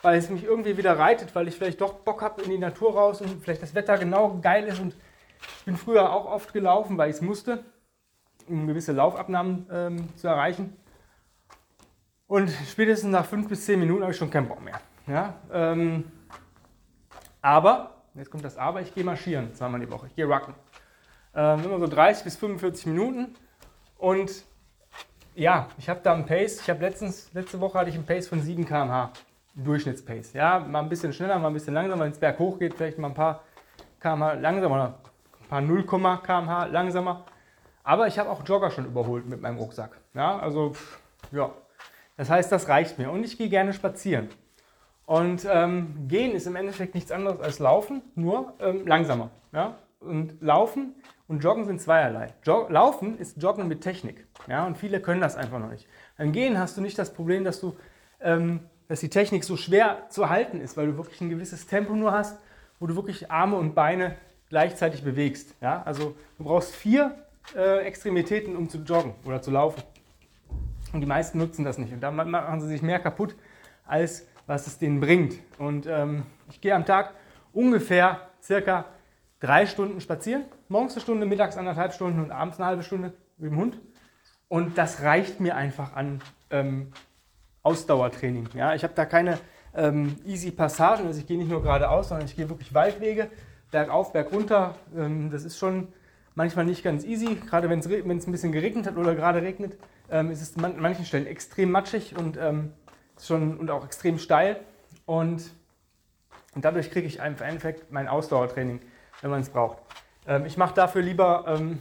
weil 0.02 0.18
es 0.18 0.30
mich 0.30 0.44
irgendwie 0.44 0.76
wieder 0.76 0.98
reitet, 0.98 1.34
weil 1.34 1.48
ich 1.48 1.56
vielleicht 1.56 1.80
doch 1.80 1.94
Bock 1.94 2.22
habe 2.22 2.42
in 2.42 2.50
die 2.50 2.58
Natur 2.58 2.94
raus 2.94 3.20
und 3.20 3.42
vielleicht 3.42 3.62
das 3.62 3.74
Wetter 3.74 3.98
genau 3.98 4.38
geil 4.40 4.64
ist 4.64 4.80
und 4.80 4.94
ich 5.58 5.64
bin 5.64 5.76
früher 5.76 6.12
auch 6.12 6.26
oft 6.26 6.52
gelaufen, 6.52 6.98
weil 6.98 7.10
ich 7.10 7.16
es 7.16 7.22
musste, 7.22 7.64
um 8.48 8.66
gewisse 8.66 8.92
Laufabnahmen 8.92 9.66
ähm, 9.70 10.16
zu 10.16 10.28
erreichen. 10.28 10.76
Und 12.26 12.50
spätestens 12.68 13.10
nach 13.10 13.24
fünf 13.24 13.48
bis 13.48 13.64
zehn 13.64 13.80
Minuten 13.80 14.02
habe 14.02 14.12
ich 14.12 14.18
schon 14.18 14.30
keinen 14.30 14.48
Bock 14.48 14.62
mehr. 14.62 14.80
Ja? 15.06 15.34
Ähm, 15.52 16.10
aber, 17.40 18.02
jetzt 18.14 18.30
kommt 18.30 18.44
das 18.44 18.56
Aber, 18.58 18.82
ich 18.82 18.94
gehe 18.94 19.04
marschieren 19.04 19.54
zweimal 19.54 19.80
die 19.80 19.90
Woche. 19.90 20.08
Ich 20.08 20.14
gehe 20.14 20.26
rucken. 20.26 20.54
Ähm, 21.34 21.64
immer 21.64 21.78
so 21.78 21.86
30 21.86 22.24
bis 22.24 22.36
45 22.36 22.86
Minuten. 22.86 23.34
Und 23.96 24.44
ja, 25.34 25.68
ich 25.78 25.88
habe 25.88 26.00
da 26.02 26.12
einen 26.12 26.26
Pace. 26.26 26.60
Ich 26.60 26.68
habe 26.68 26.80
letztens, 26.80 27.32
letzte 27.32 27.60
Woche 27.60 27.78
hatte 27.78 27.90
ich 27.90 27.96
einen 27.96 28.06
Pace 28.06 28.28
von 28.28 28.42
7 28.42 28.66
km/h. 28.66 29.12
Durchschnittspace. 29.64 30.32
Ja, 30.32 30.58
mal 30.60 30.80
ein 30.80 30.88
bisschen 30.88 31.12
schneller, 31.12 31.38
mal 31.38 31.48
ein 31.48 31.54
bisschen 31.54 31.74
langsamer. 31.74 32.04
Wenn 32.04 32.12
es 32.12 32.18
berghoch 32.18 32.58
geht, 32.58 32.74
vielleicht 32.74 32.98
mal 32.98 33.08
ein 33.08 33.14
paar 33.14 33.42
km/h 34.00 34.34
langsamer 34.34 34.98
paar 35.48 35.60
0, 35.60 35.84
km/h 35.84 36.66
langsamer. 36.66 37.24
Aber 37.82 38.06
ich 38.06 38.18
habe 38.18 38.28
auch 38.30 38.46
Jogger 38.46 38.70
schon 38.70 38.84
überholt 38.84 39.26
mit 39.26 39.40
meinem 39.40 39.58
Rucksack. 39.58 39.98
Ja, 40.14 40.38
also 40.38 40.72
ja, 41.32 41.50
das 42.16 42.28
heißt, 42.28 42.52
das 42.52 42.68
reicht 42.68 42.98
mir. 42.98 43.10
Und 43.10 43.24
ich 43.24 43.38
gehe 43.38 43.48
gerne 43.48 43.72
spazieren. 43.72 44.28
Und 45.06 45.46
ähm, 45.50 46.06
gehen 46.06 46.32
ist 46.32 46.46
im 46.46 46.56
Endeffekt 46.56 46.94
nichts 46.94 47.10
anderes 47.10 47.40
als 47.40 47.58
laufen, 47.60 48.02
nur 48.14 48.52
ähm, 48.60 48.86
langsamer. 48.86 49.30
Ja? 49.52 49.78
Und 50.00 50.42
laufen 50.42 50.94
und 51.28 51.42
joggen 51.42 51.64
sind 51.64 51.80
zweierlei. 51.80 52.34
Jog 52.44 52.68
laufen 52.68 53.18
ist 53.18 53.42
Joggen 53.42 53.68
mit 53.68 53.80
Technik. 53.80 54.26
Ja? 54.48 54.66
Und 54.66 54.76
viele 54.76 55.00
können 55.00 55.22
das 55.22 55.34
einfach 55.34 55.58
noch 55.58 55.70
nicht. 55.70 55.88
Beim 56.18 56.32
Gehen 56.32 56.58
hast 56.58 56.76
du 56.76 56.82
nicht 56.82 56.98
das 56.98 57.14
Problem, 57.14 57.42
dass 57.42 57.58
du 57.58 57.74
ähm, 58.20 58.60
dass 58.88 59.00
die 59.00 59.10
Technik 59.10 59.44
so 59.44 59.56
schwer 59.56 60.06
zu 60.08 60.28
halten 60.28 60.60
ist, 60.60 60.76
weil 60.76 60.86
du 60.86 60.96
wirklich 60.96 61.20
ein 61.20 61.30
gewisses 61.30 61.66
Tempo 61.66 61.94
nur 61.94 62.12
hast, 62.12 62.40
wo 62.80 62.86
du 62.86 62.96
wirklich 62.96 63.30
Arme 63.30 63.56
und 63.56 63.74
Beine 63.74 64.16
gleichzeitig 64.48 65.04
bewegst. 65.04 65.54
Ja? 65.60 65.82
Also 65.84 66.16
du 66.38 66.44
brauchst 66.44 66.74
vier 66.74 67.14
äh, 67.54 67.80
Extremitäten, 67.84 68.56
um 68.56 68.68
zu 68.68 68.78
joggen 68.78 69.14
oder 69.24 69.42
zu 69.42 69.50
laufen. 69.50 69.82
Und 70.92 71.02
die 71.02 71.06
meisten 71.06 71.38
nutzen 71.38 71.64
das 71.64 71.76
nicht. 71.76 71.92
Und 71.92 72.00
da 72.00 72.10
machen 72.10 72.60
sie 72.62 72.68
sich 72.68 72.80
mehr 72.80 72.98
kaputt, 72.98 73.34
als 73.84 74.26
was 74.46 74.66
es 74.66 74.78
denen 74.78 75.00
bringt. 75.00 75.34
Und 75.58 75.86
ähm, 75.86 76.22
ich 76.48 76.60
gehe 76.62 76.74
am 76.74 76.86
Tag 76.86 77.12
ungefähr 77.52 78.20
circa 78.42 78.86
drei 79.40 79.66
Stunden 79.66 80.00
spazieren. 80.00 80.44
Morgens 80.68 80.94
eine 80.94 81.02
Stunde, 81.02 81.26
mittags 81.26 81.58
anderthalb 81.58 81.92
Stunden 81.92 82.20
und 82.20 82.30
abends 82.30 82.58
eine 82.58 82.66
halbe 82.66 82.82
Stunde 82.82 83.12
mit 83.36 83.50
dem 83.50 83.58
Hund. 83.58 83.78
Und 84.48 84.78
das 84.78 85.02
reicht 85.02 85.40
mir 85.40 85.56
einfach 85.56 85.94
an 85.94 86.22
ähm, 86.50 86.92
Ausdauertraining. 87.68 88.48
Ja? 88.54 88.74
Ich 88.74 88.82
habe 88.82 88.94
da 88.94 89.04
keine 89.04 89.38
ähm, 89.74 90.16
easy 90.24 90.50
Passagen, 90.50 91.06
also 91.06 91.20
ich 91.20 91.26
gehe 91.26 91.38
nicht 91.38 91.50
nur 91.50 91.62
geradeaus, 91.62 92.08
sondern 92.08 92.26
ich 92.26 92.36
gehe 92.36 92.48
wirklich 92.48 92.72
Waldwege 92.72 93.28
bergauf, 93.70 94.12
bergunter. 94.12 94.74
Ähm, 94.96 95.30
das 95.30 95.44
ist 95.44 95.58
schon 95.58 95.88
manchmal 96.34 96.64
nicht 96.64 96.82
ganz 96.82 97.04
easy, 97.04 97.34
gerade 97.34 97.68
wenn 97.68 97.80
es 97.80 98.26
ein 98.26 98.32
bisschen 98.32 98.52
geregnet 98.52 98.86
hat 98.86 98.96
oder 98.96 99.14
gerade 99.14 99.42
regnet, 99.42 99.76
ähm, 100.10 100.30
ist 100.30 100.40
es 100.42 100.64
an 100.64 100.80
manchen 100.80 101.04
Stellen 101.04 101.26
extrem 101.26 101.70
matschig 101.70 102.16
und, 102.16 102.36
ähm, 102.36 102.72
schon, 103.20 103.58
und 103.58 103.70
auch 103.70 103.84
extrem 103.84 104.18
steil. 104.18 104.60
Und 105.04 105.50
Und 106.54 106.64
dadurch 106.64 106.90
kriege 106.90 107.06
ich 107.06 107.18
im 107.18 107.36
Endeffekt 107.40 107.92
mein 107.92 108.08
Ausdauertraining, 108.08 108.80
wenn 109.20 109.30
man 109.30 109.42
es 109.42 109.50
braucht. 109.50 109.78
Ähm, 110.26 110.46
ich 110.46 110.56
mache 110.56 110.74
dafür 110.74 111.02
lieber 111.02 111.44
ähm, 111.46 111.78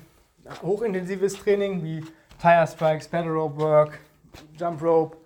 hochintensives 0.61 1.33
Training 1.41 1.83
wie 1.83 2.03
Tire 2.39 2.67
Strikes, 2.67 3.07
Pedal 3.07 3.31
Rope 3.31 3.57
Work, 3.57 3.99
Jump 4.59 4.81
Rope, 4.81 5.17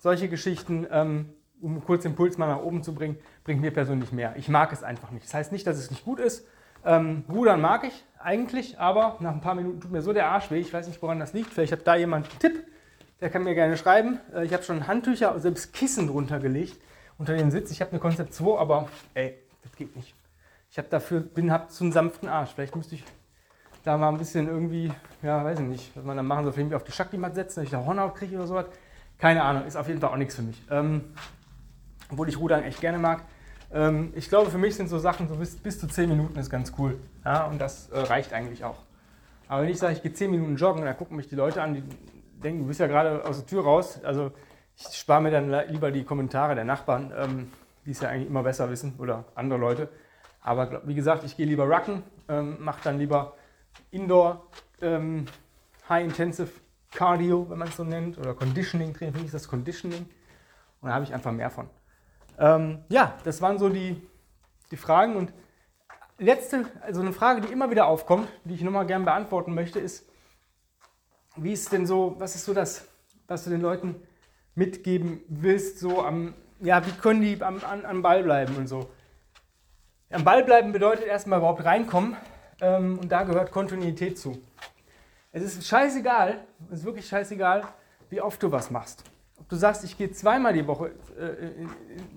solche 0.00 0.28
Geschichten, 0.28 0.86
ähm, 0.90 1.30
um 1.60 1.84
kurz 1.84 2.02
den 2.02 2.16
Puls 2.16 2.38
mal 2.38 2.48
nach 2.48 2.62
oben 2.62 2.82
zu 2.82 2.94
bringen, 2.94 3.18
bringt 3.44 3.60
mir 3.60 3.70
persönlich 3.70 4.12
mehr. 4.12 4.34
Ich 4.36 4.48
mag 4.48 4.72
es 4.72 4.82
einfach 4.82 5.10
nicht. 5.10 5.26
Das 5.26 5.34
heißt 5.34 5.52
nicht, 5.52 5.66
dass 5.66 5.76
es 5.76 5.90
nicht 5.90 6.04
gut 6.04 6.18
ist. 6.18 6.46
Ähm, 6.84 7.24
Rudern 7.28 7.60
mag 7.60 7.84
ich 7.84 8.04
eigentlich, 8.18 8.78
aber 8.78 9.18
nach 9.20 9.32
ein 9.32 9.42
paar 9.42 9.54
Minuten 9.54 9.80
tut 9.80 9.92
mir 9.92 10.00
so 10.00 10.14
der 10.14 10.28
Arsch 10.28 10.50
weh. 10.50 10.58
Ich 10.58 10.72
weiß 10.72 10.88
nicht, 10.88 11.00
woran 11.02 11.20
das 11.20 11.34
liegt. 11.34 11.52
Vielleicht 11.52 11.72
hat 11.72 11.86
da 11.86 11.96
jemand 11.96 12.30
einen 12.30 12.38
Tipp. 12.38 12.64
Der 13.20 13.28
kann 13.28 13.44
mir 13.44 13.54
gerne 13.54 13.76
schreiben. 13.76 14.18
Äh, 14.34 14.46
ich 14.46 14.54
habe 14.54 14.62
schon 14.62 14.86
Handtücher, 14.86 15.38
selbst 15.38 15.74
Kissen 15.74 16.08
drunter 16.08 16.40
gelegt 16.40 16.80
unter 17.18 17.36
den 17.36 17.50
Sitz. 17.50 17.70
Ich 17.70 17.82
habe 17.82 17.90
eine 17.90 18.00
Konzept 18.00 18.32
2, 18.32 18.58
aber 18.58 18.88
ey, 19.12 19.34
das 19.62 19.76
geht 19.76 19.94
nicht. 19.94 20.14
Ich 20.70 20.78
habe 20.78 20.88
dafür, 20.88 21.20
bin, 21.20 21.52
hab 21.52 21.70
so 21.70 21.84
einen 21.84 21.92
sanften 21.92 22.28
Arsch. 22.28 22.52
Vielleicht 22.54 22.74
müsste 22.74 22.94
ich 22.94 23.04
da 23.84 23.98
mal 23.98 24.08
ein 24.08 24.16
bisschen 24.16 24.48
irgendwie, 24.48 24.90
ja, 25.22 25.44
weiß 25.44 25.60
ich 25.60 25.66
nicht, 25.66 25.96
was 25.96 26.04
man 26.04 26.16
dann 26.16 26.26
machen 26.26 26.44
soll, 26.44 26.54
irgendwie 26.56 26.76
auf 26.76 26.84
die 26.84 26.92
Shakti-Mat 26.92 27.34
setzen, 27.34 27.60
dass 27.60 27.64
ich 27.64 27.70
da 27.70 27.84
Hornhaut 27.84 28.14
kriege 28.14 28.36
oder 28.36 28.46
sowas. 28.46 28.66
Keine 29.20 29.42
Ahnung, 29.42 29.66
ist 29.66 29.76
auf 29.76 29.86
jeden 29.86 30.00
Fall 30.00 30.10
auch 30.10 30.16
nichts 30.16 30.34
für 30.34 30.42
mich. 30.42 30.60
Ähm, 30.70 31.04
obwohl 32.10 32.28
ich 32.28 32.38
Rudern 32.38 32.62
echt 32.62 32.80
gerne 32.80 32.98
mag. 32.98 33.24
Ähm, 33.72 34.12
ich 34.16 34.28
glaube, 34.28 34.50
für 34.50 34.58
mich 34.58 34.74
sind 34.74 34.88
so 34.88 34.98
Sachen, 34.98 35.28
so 35.28 35.36
bis, 35.36 35.56
bis 35.56 35.78
zu 35.78 35.86
10 35.86 36.08
Minuten 36.08 36.38
ist 36.38 36.48
ganz 36.48 36.72
cool. 36.78 36.98
Ja, 37.24 37.44
und 37.44 37.60
das 37.60 37.90
äh, 37.90 37.98
reicht 37.98 38.32
eigentlich 38.32 38.64
auch. 38.64 38.78
Aber 39.46 39.62
wenn 39.62 39.68
ich 39.68 39.78
sage, 39.78 39.92
ich 39.92 40.02
gehe 40.02 40.12
10 40.12 40.30
Minuten 40.30 40.56
joggen, 40.56 40.84
dann 40.84 40.96
gucken 40.96 41.16
mich 41.16 41.28
die 41.28 41.34
Leute 41.34 41.62
an, 41.62 41.74
die 41.74 41.82
denken, 42.42 42.62
du 42.62 42.68
bist 42.68 42.80
ja 42.80 42.86
gerade 42.86 43.24
aus 43.24 43.38
der 43.38 43.46
Tür 43.46 43.62
raus. 43.62 44.00
Also 44.02 44.32
ich 44.76 44.86
spare 44.96 45.20
mir 45.20 45.30
dann 45.30 45.50
lieber 45.68 45.90
die 45.90 46.04
Kommentare 46.04 46.54
der 46.54 46.64
Nachbarn, 46.64 47.12
ähm, 47.14 47.52
die 47.84 47.90
es 47.90 48.00
ja 48.00 48.08
eigentlich 48.08 48.28
immer 48.28 48.42
besser 48.42 48.70
wissen, 48.70 48.94
oder 48.98 49.26
andere 49.34 49.58
Leute. 49.58 49.88
Aber 50.40 50.80
wie 50.86 50.94
gesagt, 50.94 51.24
ich 51.24 51.36
gehe 51.36 51.46
lieber 51.46 51.64
Rucken, 51.64 52.02
ähm, 52.28 52.56
mache 52.60 52.80
dann 52.82 52.98
lieber 52.98 53.34
Indoor 53.90 54.46
ähm, 54.80 55.26
High 55.90 56.04
Intensive 56.04 56.50
Cardio, 56.90 57.48
wenn 57.48 57.58
man 57.58 57.68
es 57.68 57.76
so 57.76 57.84
nennt, 57.84 58.18
oder 58.18 58.34
Conditioning 58.34 58.94
Training, 58.94 59.14
finde 59.14 59.26
ich 59.26 59.32
das 59.32 59.48
Conditioning. 59.48 60.08
Und 60.80 60.88
da 60.88 60.94
habe 60.94 61.04
ich 61.04 61.14
einfach 61.14 61.32
mehr 61.32 61.50
von. 61.50 61.68
Ähm, 62.38 62.84
ja, 62.88 63.16
das 63.24 63.40
waren 63.42 63.58
so 63.58 63.68
die, 63.68 64.00
die 64.70 64.76
Fragen. 64.76 65.16
Und 65.16 65.32
letzte, 66.18 66.66
also 66.80 67.00
eine 67.00 67.12
Frage, 67.12 67.42
die 67.42 67.52
immer 67.52 67.70
wieder 67.70 67.86
aufkommt, 67.86 68.28
die 68.44 68.54
ich 68.54 68.62
nochmal 68.62 68.86
gerne 68.86 69.04
beantworten 69.04 69.54
möchte, 69.54 69.78
ist, 69.78 70.08
wie 71.36 71.52
ist 71.52 71.72
denn 71.72 71.86
so, 71.86 72.16
was 72.18 72.34
ist 72.34 72.44
so 72.44 72.54
das, 72.54 72.88
was 73.28 73.44
du 73.44 73.50
den 73.50 73.60
Leuten 73.60 73.96
mitgeben 74.54 75.22
willst, 75.28 75.78
so 75.78 76.04
am, 76.04 76.34
ja, 76.60 76.84
wie 76.86 76.92
können 76.92 77.22
die 77.22 77.40
am, 77.42 77.62
an, 77.64 77.84
am 77.84 78.02
Ball 78.02 78.22
bleiben 78.22 78.56
und 78.56 78.66
so. 78.66 78.90
Am 80.10 80.24
Ball 80.24 80.42
bleiben 80.44 80.72
bedeutet 80.72 81.06
erstmal 81.06 81.38
überhaupt 81.38 81.64
reinkommen 81.64 82.16
ähm, 82.60 82.98
und 82.98 83.12
da 83.12 83.22
gehört 83.22 83.52
Kontinuität 83.52 84.18
zu. 84.18 84.42
Es 85.32 85.44
ist 85.44 85.64
scheißegal, 85.64 86.44
es 86.72 86.80
ist 86.80 86.84
wirklich 86.84 87.06
scheißegal, 87.06 87.62
wie 88.08 88.20
oft 88.20 88.42
du 88.42 88.50
was 88.50 88.70
machst. 88.72 89.04
Ob 89.38 89.48
du 89.48 89.54
sagst, 89.54 89.84
ich 89.84 89.96
gehe 89.96 90.10
zweimal 90.10 90.52
die 90.52 90.66
Woche, 90.66 90.90
äh, 91.18 91.66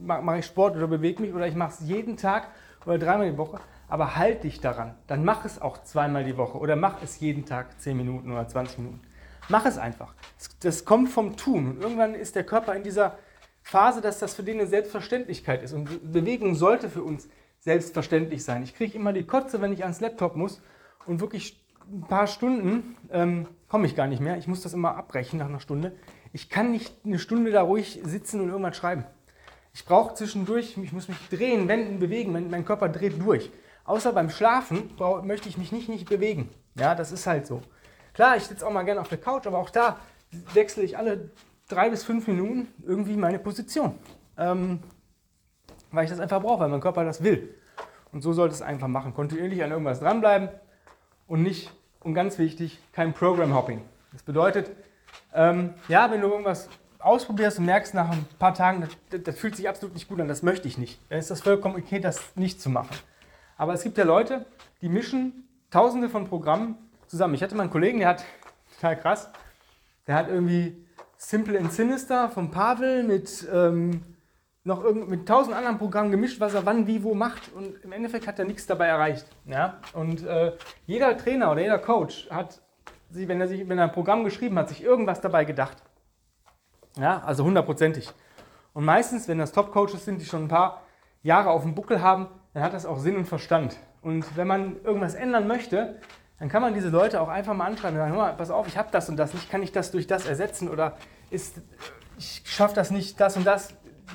mache 0.02 0.40
ich 0.40 0.46
Sport 0.48 0.76
oder 0.76 0.88
bewege 0.88 1.22
mich 1.22 1.32
oder 1.32 1.46
ich 1.46 1.54
mache 1.54 1.74
es 1.74 1.88
jeden 1.88 2.18
Tag 2.18 2.48
oder 2.88 2.98
dreimal 2.98 3.30
die 3.30 3.38
Woche, 3.38 3.60
aber 3.88 4.16
halt 4.16 4.44
dich 4.44 4.62
daran. 4.62 4.96
Dann 5.06 5.24
mach 5.24 5.46
es 5.46 5.62
auch 5.62 5.84
zweimal 5.84 6.24
die 6.24 6.38
Woche 6.38 6.58
oder 6.58 6.76
mach 6.76 7.04
es 7.04 7.20
jeden 7.20 7.46
Tag 7.46 7.80
10 7.80 7.96
Minuten 7.96 8.32
oder 8.32 8.48
20 8.48 8.80
Minuten. 8.80 9.02
Mach 9.48 9.66
es 9.68 9.78
einfach. 9.78 10.16
Das 10.62 10.84
kommt 10.84 11.10
vom 11.10 11.38
Tun. 11.38 11.68
Und 11.68 11.82
irgendwann 11.84 12.16
ist 12.16 12.36
der 12.36 12.46
Körper 12.46 12.74
in 12.74 12.82
dieser 12.82 13.20
Phase, 13.62 14.02
dass 14.02 14.18
das 14.18 14.34
für 14.34 14.44
den 14.44 14.60
eine 14.60 14.68
Selbstverständlichkeit 14.68 15.62
ist. 15.62 15.74
Und 15.74 16.12
Bewegung 16.12 16.56
sollte 16.56 16.90
für 16.90 17.04
uns 17.04 17.30
selbstverständlich 17.60 18.44
sein. 18.44 18.64
Ich 18.64 18.76
kriege 18.76 18.98
immer 18.98 19.14
die 19.14 19.28
Kotze, 19.28 19.62
wenn 19.62 19.72
ich 19.72 19.84
ans 19.84 20.02
Laptop 20.02 20.36
muss 20.36 20.62
und 21.06 21.22
wirklich 21.22 21.63
ein 21.92 22.06
paar 22.08 22.28
Stunden 22.28 22.96
ähm, 23.12 23.48
komme 23.68 23.88
ich 23.88 23.96
gar 23.96 24.08
nicht 24.08 24.22
mehr. 24.22 24.38
Ich 24.38 24.48
muss 24.48 24.62
das 24.62 24.74
immer 24.74 24.96
abbrechen 24.96 25.40
nach 25.40 25.48
einer 25.48 25.60
Stunde. 25.60 25.96
Ich 26.32 26.50
kann 26.50 26.72
nicht 26.72 26.94
eine 27.06 27.20
Stunde 27.20 27.52
da 27.52 27.62
ruhig 27.62 28.00
sitzen 28.04 28.42
und 28.42 28.50
irgendwas 28.50 28.78
schreiben. 28.78 29.06
Ich 29.74 29.86
brauche 29.86 30.14
zwischendurch, 30.14 30.78
ich 30.78 30.94
muss 30.94 31.08
mich 31.08 31.18
drehen, 31.30 31.68
wenden, 31.68 32.00
bewegen. 32.00 32.32
Mein, 32.32 32.50
mein 32.50 32.66
Körper 32.66 32.90
dreht 32.90 33.20
durch. 33.22 33.52
Außer 33.86 34.14
beim 34.14 34.30
Schlafen 34.30 34.92
möchte 35.24 35.50
ich 35.50 35.58
mich 35.58 35.72
nicht, 35.72 35.90
nicht 35.90 36.08
bewegen. 36.08 36.50
Ja, 36.76 36.96
das 36.96 37.12
ist 37.12 37.28
halt 37.28 37.48
so. 37.48 37.62
Klar, 38.14 38.38
ich 38.38 38.44
sitze 38.44 38.66
auch 38.66 38.72
mal 38.72 38.84
gerne 38.84 39.02
auf 39.02 39.10
der 39.10 39.18
Couch, 39.18 39.48
aber 39.48 39.58
auch 39.58 39.70
da 39.70 40.00
wechsle 40.54 40.84
ich 40.84 40.98
alle 40.98 41.32
drei 41.68 41.90
bis 41.90 42.04
fünf 42.04 42.28
Minuten 42.28 42.68
irgendwie 42.86 43.18
meine 43.18 43.40
Position. 43.40 43.96
Ähm, 44.38 44.80
weil 45.92 46.06
ich 46.06 46.12
das 46.12 46.20
einfach 46.20 46.42
brauche, 46.42 46.62
weil 46.62 46.70
mein 46.70 46.82
Körper 46.82 47.04
das 47.04 47.24
will. 47.24 47.56
Und 48.12 48.22
so 48.22 48.34
sollte 48.34 48.54
es 48.54 48.62
einfach 48.62 48.88
machen. 48.88 49.14
Kontinuierlich 49.14 49.64
an 49.64 49.72
irgendwas 49.72 50.00
dranbleiben 50.00 50.50
und 51.28 51.44
nicht, 51.44 51.72
und 52.02 52.14
ganz 52.14 52.38
wichtig, 52.38 52.80
kein 52.92 53.14
Program 53.14 53.54
Hopping. 53.54 53.82
Das 54.12 54.24
bedeutet, 54.24 54.72
ähm, 55.34 55.74
ja, 55.88 56.12
wenn 56.12 56.22
du 56.22 56.28
irgendwas 56.28 56.70
ausprobierst 57.00 57.60
und 57.60 57.66
merkst 57.66 57.94
nach 57.94 58.12
ein 58.12 58.26
paar 58.40 58.54
Tagen, 58.54 58.88
das, 59.10 59.24
das, 59.24 59.38
fühlt 59.38 59.56
sich 59.56 59.68
absolut 59.68 59.94
nicht 59.94 60.08
gut 60.08 60.20
an, 60.22 60.28
das 60.28 60.44
möchte 60.44 60.68
ich 60.68 60.78
nicht, 60.78 61.00
dann 61.10 61.20
ist 61.20 61.32
das 61.32 61.42
vollkommen 61.42 61.76
okay, 61.76 62.00
das 62.00 62.36
nicht 62.36 62.62
zu 62.62 62.70
machen. 62.70 62.96
Aber 63.58 63.74
es 63.74 63.84
gibt 63.84 63.98
ja 63.98 64.04
Leute, 64.04 64.46
die 64.82 64.90
mischen 64.90 65.48
tausende 65.70 66.10
von 66.10 66.28
Programmen 66.28 66.78
zusammen. 67.08 67.34
Ich 67.34 67.44
hatte 67.44 67.56
mal 67.56 67.64
einen 67.64 67.72
Kollegen, 67.72 68.00
der 68.00 68.10
hat, 68.10 68.24
total 68.76 69.00
krass, 69.00 69.30
der 70.08 70.16
hat 70.16 70.30
irgendwie 70.30 70.86
Simple 71.18 71.58
and 71.60 71.72
Sinister 71.72 72.30
von 72.30 72.52
Pavel 72.52 73.04
mit 73.04 73.48
ähm, 73.52 74.02
noch 74.64 74.84
irgend, 74.84 75.10
mit 75.10 75.28
tausend 75.28 75.56
anderen 75.56 75.78
Programmen 75.78 76.12
gemischt, 76.12 76.40
was 76.40 76.54
er 76.54 76.66
wann, 76.66 76.88
wie, 76.88 77.04
wo 77.04 77.14
macht. 77.14 77.52
Und 77.54 77.84
im 77.84 77.92
Endeffekt 77.92 78.28
hat 78.28 78.40
er 78.40 78.46
nichts 78.46 78.66
dabei 78.66 78.88
erreicht. 78.88 79.26
Ja? 79.46 79.80
Und 79.94 80.26
äh, 80.26 80.54
jeder 80.86 81.18
Trainer 81.18 81.52
oder 81.52 81.62
jeder 81.62 81.80
Coach 81.80 82.30
hat, 82.30 82.62
sich, 83.10 83.28
wenn, 83.28 83.42
er 83.42 83.48
sich, 83.48 83.68
wenn 83.68 83.78
er 83.78 83.86
ein 83.86 83.92
Programm 83.92 84.24
geschrieben 84.24 84.58
hat, 84.58 84.70
sich 84.70 84.84
irgendwas 84.84 85.22
dabei 85.22 85.46
gedacht. 85.46 85.78
Ja, 86.98 87.22
also 87.26 87.44
hundertprozentig. 87.44 88.12
Und 88.74 88.86
meistens, 88.86 89.28
wenn 89.28 89.38
das 89.38 89.52
Top-Coaches 89.52 90.06
sind, 90.06 90.22
die 90.22 90.26
schon 90.26 90.46
ein 90.46 90.48
paar 90.48 90.82
Jahre 91.22 91.50
auf 91.50 91.64
dem 91.64 91.76
Buckel 91.76 92.02
haben, 92.02 92.28
dann 92.54 92.64
hat 92.64 92.74
das 92.74 92.86
auch 92.86 93.00
Sinn 93.00 93.16
und 93.16 93.26
Verstand. 93.26 93.78
Und 94.02 94.36
wenn 94.36 94.48
man 94.48 94.82
irgendwas 94.84 95.16
ändern 95.16 95.48
möchte, 95.48 96.00
dann 96.40 96.50
kann 96.50 96.62
man 96.62 96.74
diese 96.74 96.90
Leute 96.90 97.22
auch 97.22 97.30
einfach 97.30 97.54
mal 97.54 97.66
anschreiben 97.66 97.98
und 97.98 98.06
sagen, 98.06 98.18
mal, 98.18 98.34
pass 98.34 98.52
auf, 98.52 98.68
ich 98.68 98.78
habe 98.78 98.90
das 98.92 99.10
und 99.10 99.18
das 99.18 99.34
nicht, 99.34 99.50
kann 99.50 99.64
ich 99.64 99.72
das 99.72 99.92
durch 99.92 100.08
das 100.08 100.26
ersetzen 100.26 100.70
oder 100.70 100.98
ist, 101.30 101.62
ich 102.18 102.44
schaffe 102.46 102.76
das 102.76 102.92
nicht, 102.92 103.20
das 103.20 103.38
und 103.38 103.46
das. 103.46 103.74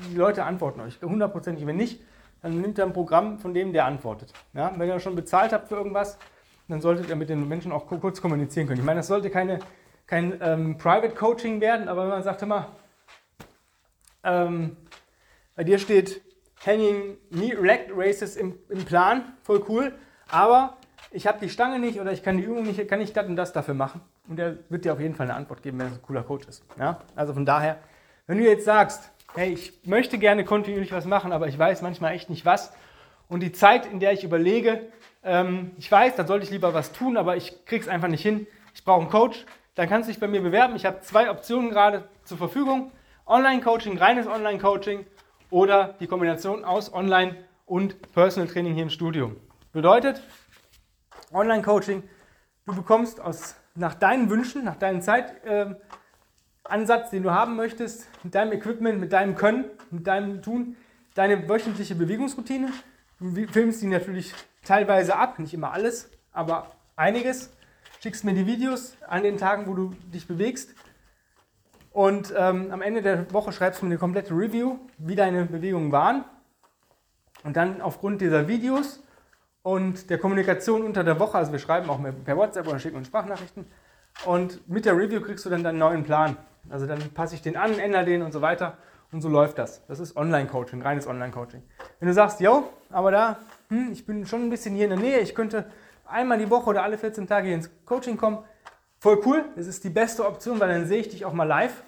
Die 0.09 0.15
Leute 0.15 0.43
antworten 0.43 0.81
euch, 0.81 1.01
hundertprozentig. 1.01 1.65
Wenn 1.65 1.77
nicht, 1.77 2.01
dann 2.41 2.61
nimmt 2.61 2.77
ihr 2.77 2.85
ein 2.85 2.93
Programm 2.93 3.39
von 3.39 3.53
dem, 3.53 3.73
der 3.73 3.85
antwortet. 3.85 4.33
Ja? 4.53 4.71
Wenn 4.77 4.87
ihr 4.87 4.99
schon 4.99 5.15
bezahlt 5.15 5.53
habt 5.53 5.67
für 5.67 5.75
irgendwas, 5.75 6.17
dann 6.67 6.81
solltet 6.81 7.09
ihr 7.09 7.15
mit 7.15 7.29
den 7.29 7.47
Menschen 7.47 7.71
auch 7.71 7.87
kurz 7.87 8.21
kommunizieren 8.21 8.67
können. 8.67 8.79
Ich 8.79 8.85
meine, 8.85 8.99
das 8.99 9.07
sollte 9.07 9.29
keine, 9.29 9.59
kein 10.05 10.39
ähm, 10.41 10.77
Private 10.77 11.15
Coaching 11.15 11.61
werden, 11.61 11.87
aber 11.87 12.03
wenn 12.03 12.09
man 12.09 12.23
sagt 12.23 12.41
immer, 12.43 12.67
ähm, 14.23 14.77
bei 15.55 15.63
dir 15.63 15.79
steht 15.79 16.21
Hanging 16.65 17.17
Knee 17.31 17.53
Leg 17.53 17.91
Races 17.95 18.35
im, 18.35 18.55
im 18.69 18.85
Plan, 18.85 19.33
voll 19.43 19.63
cool, 19.67 19.93
aber 20.29 20.77
ich 21.11 21.25
habe 21.25 21.39
die 21.39 21.49
Stange 21.49 21.79
nicht 21.79 21.99
oder 21.99 22.11
ich 22.11 22.21
kann 22.21 22.37
die 22.37 22.43
Übung 22.43 22.63
nicht, 22.63 22.87
kann 22.87 23.01
ich 23.01 23.13
das 23.13 23.25
und 23.27 23.35
das 23.35 23.51
dafür 23.51 23.73
machen. 23.73 24.01
Und 24.27 24.37
der 24.37 24.57
wird 24.69 24.85
dir 24.85 24.93
auf 24.93 24.99
jeden 24.99 25.15
Fall 25.15 25.25
eine 25.25 25.35
Antwort 25.35 25.63
geben, 25.63 25.79
wenn 25.79 25.87
er 25.87 25.93
ein 25.93 26.01
cooler 26.03 26.23
Coach 26.23 26.47
ist. 26.47 26.63
Ja? 26.77 27.01
Also 27.15 27.33
von 27.33 27.45
daher, 27.45 27.79
wenn 28.27 28.37
du 28.37 28.43
jetzt 28.43 28.65
sagst, 28.65 29.11
hey, 29.35 29.53
ich 29.53 29.85
möchte 29.85 30.17
gerne 30.17 30.43
kontinuierlich 30.43 30.91
was 30.91 31.05
machen, 31.05 31.31
aber 31.31 31.47
ich 31.47 31.57
weiß 31.57 31.81
manchmal 31.81 32.13
echt 32.13 32.29
nicht 32.29 32.45
was. 32.45 32.73
Und 33.27 33.41
die 33.41 33.51
Zeit, 33.51 33.85
in 33.85 33.99
der 33.99 34.13
ich 34.13 34.23
überlege, 34.23 34.91
ähm, 35.23 35.71
ich 35.77 35.91
weiß, 35.91 36.15
da 36.15 36.25
sollte 36.25 36.45
ich 36.45 36.51
lieber 36.51 36.73
was 36.73 36.91
tun, 36.91 37.17
aber 37.17 37.37
ich 37.37 37.65
kriege 37.65 37.83
es 37.83 37.87
einfach 37.87 38.07
nicht 38.07 38.23
hin. 38.23 38.47
Ich 38.73 38.83
brauche 38.83 39.01
einen 39.01 39.09
Coach. 39.09 39.45
Dann 39.75 39.87
kannst 39.87 40.09
du 40.09 40.11
dich 40.11 40.19
bei 40.19 40.27
mir 40.27 40.41
bewerben. 40.41 40.75
Ich 40.75 40.85
habe 40.85 41.01
zwei 41.01 41.29
Optionen 41.29 41.69
gerade 41.69 42.09
zur 42.23 42.37
Verfügung. 42.37 42.91
Online-Coaching, 43.25 43.97
reines 43.97 44.27
Online-Coaching 44.27 45.05
oder 45.51 45.95
die 45.99 46.07
Kombination 46.07 46.65
aus 46.65 46.93
Online 46.93 47.35
und 47.65 48.11
Personal 48.13 48.49
Training 48.49 48.73
hier 48.73 48.83
im 48.83 48.89
Studio. 48.89 49.35
Bedeutet, 49.71 50.21
Online-Coaching. 51.31 52.03
Du 52.65 52.75
bekommst 52.75 53.21
aus, 53.21 53.55
nach 53.75 53.93
deinen 53.93 54.29
Wünschen, 54.29 54.63
nach 54.63 54.75
deinem 54.75 55.01
Zeitansatz, 55.01 55.45
äh, 55.45 55.75
den 57.11 57.23
du 57.23 57.31
haben 57.31 57.55
möchtest, 57.55 58.07
mit 58.23 58.35
deinem 58.35 58.53
Equipment, 58.53 58.99
mit 58.99 59.13
deinem 59.13 59.35
Können, 59.35 59.65
mit 59.91 60.07
deinem 60.07 60.41
Tun, 60.41 60.75
deine 61.15 61.49
wöchentliche 61.49 61.95
Bewegungsroutine. 61.95 62.69
Du 63.19 63.47
filmst 63.47 63.81
die 63.81 63.87
natürlich 63.87 64.33
teilweise 64.63 65.15
ab, 65.15 65.39
nicht 65.39 65.53
immer 65.53 65.71
alles, 65.71 66.09
aber 66.31 66.71
einiges. 66.95 67.51
Schickst 68.01 68.23
mir 68.23 68.33
die 68.33 68.45
Videos 68.45 68.95
an 69.07 69.23
den 69.23 69.37
Tagen, 69.37 69.67
wo 69.67 69.73
du 69.73 69.93
dich 70.13 70.27
bewegst. 70.27 70.73
Und 71.91 72.33
ähm, 72.37 72.71
am 72.71 72.81
Ende 72.81 73.01
der 73.01 73.33
Woche 73.33 73.51
schreibst 73.51 73.81
du 73.81 73.85
mir 73.85 73.91
eine 73.91 73.99
komplette 73.99 74.33
Review, 74.33 74.77
wie 74.97 75.15
deine 75.15 75.45
Bewegungen 75.45 75.91
waren. 75.91 76.23
Und 77.43 77.57
dann 77.57 77.81
aufgrund 77.81 78.21
dieser 78.21 78.47
Videos 78.47 79.03
und 79.63 80.09
der 80.09 80.17
Kommunikation 80.17 80.83
unter 80.83 81.03
der 81.03 81.19
Woche, 81.19 81.37
also 81.37 81.51
wir 81.51 81.59
schreiben 81.59 81.89
auch 81.89 81.99
per 82.23 82.37
WhatsApp 82.37 82.67
oder 82.67 82.79
schicken 82.79 82.97
uns 82.97 83.07
Sprachnachrichten. 83.07 83.65
Und 84.25 84.67
mit 84.69 84.85
der 84.85 84.97
Review 84.97 85.21
kriegst 85.21 85.45
du 85.45 85.49
dann 85.49 85.63
deinen 85.63 85.79
neuen 85.79 86.03
Plan. 86.03 86.37
Also 86.69 86.85
dann 86.85 86.99
passe 87.13 87.35
ich 87.35 87.41
den 87.41 87.57
an, 87.57 87.77
ändere 87.79 88.05
den 88.05 88.21
und 88.21 88.31
so 88.31 88.41
weiter. 88.41 88.77
Und 89.11 89.21
so 89.21 89.29
läuft 89.29 89.57
das. 89.57 89.85
Das 89.87 89.99
ist 89.99 90.15
Online-Coaching, 90.15 90.81
reines 90.81 91.07
Online-Coaching. 91.07 91.63
Wenn 91.99 92.07
du 92.07 92.13
sagst, 92.13 92.39
yo, 92.41 92.69
aber 92.91 93.11
da, 93.11 93.39
hm, 93.69 93.91
ich 93.91 94.05
bin 94.05 94.25
schon 94.25 94.43
ein 94.43 94.49
bisschen 94.49 94.75
hier 94.75 94.83
in 94.83 94.91
der 94.91 94.99
Nähe, 94.99 95.19
ich 95.19 95.33
könnte 95.33 95.65
einmal 96.05 96.37
die 96.37 96.49
Woche 96.49 96.69
oder 96.69 96.83
alle 96.83 96.97
14 96.97 97.27
Tage 97.27 97.47
hier 97.47 97.55
ins 97.55 97.69
Coaching 97.85 98.17
kommen, 98.17 98.39
voll 98.99 99.19
cool. 99.25 99.45
Das 99.55 99.65
ist 99.65 99.83
die 99.83 99.89
beste 99.89 100.25
Option, 100.25 100.59
weil 100.59 100.69
dann 100.69 100.85
sehe 100.85 100.99
ich 100.99 101.09
dich 101.09 101.25
auch 101.25 101.33
mal 101.33 101.45
live. 101.45 101.83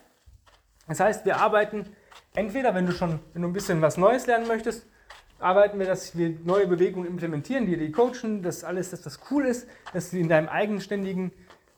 Das 0.87 0.99
heißt, 0.99 1.25
wir 1.25 1.37
arbeiten 1.37 1.85
entweder, 2.33 2.73
wenn 2.73 2.87
du 2.87 2.91
schon, 2.91 3.19
wenn 3.33 3.43
du 3.43 3.47
ein 3.47 3.53
bisschen 3.53 3.81
was 3.81 3.97
Neues 3.97 4.25
lernen 4.25 4.47
möchtest, 4.47 4.87
arbeiten 5.39 5.79
wir, 5.79 5.85
dass 5.85 6.17
wir 6.17 6.37
neue 6.43 6.67
Bewegungen 6.67 7.07
implementieren, 7.07 7.65
die 7.65 7.77
die 7.77 7.91
coachen, 7.91 8.41
dass 8.43 8.63
alles, 8.63 8.91
dass 8.91 9.01
das 9.01 9.19
cool 9.29 9.45
ist, 9.45 9.67
dass 9.93 10.11
du 10.11 10.17
in 10.17 10.29
deinem 10.29 10.49
eigenständigen 10.49 11.31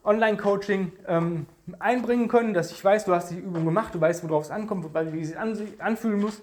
Online-Coaching 0.04 0.92
ähm, 1.08 1.46
einbringen 1.80 2.28
können, 2.28 2.54
dass 2.54 2.72
ich 2.72 2.84
weiß, 2.84 3.06
du 3.06 3.14
hast 3.14 3.32
die 3.32 3.38
Übung 3.38 3.66
gemacht, 3.66 3.96
du 3.96 4.02
weißt, 4.02 4.28
worauf 4.28 4.46
es 4.46 4.52
ankommt, 4.52 4.86
wie 4.94 5.26
sie 5.26 5.38
anfühlen 5.38 6.20
muss. 6.20 6.42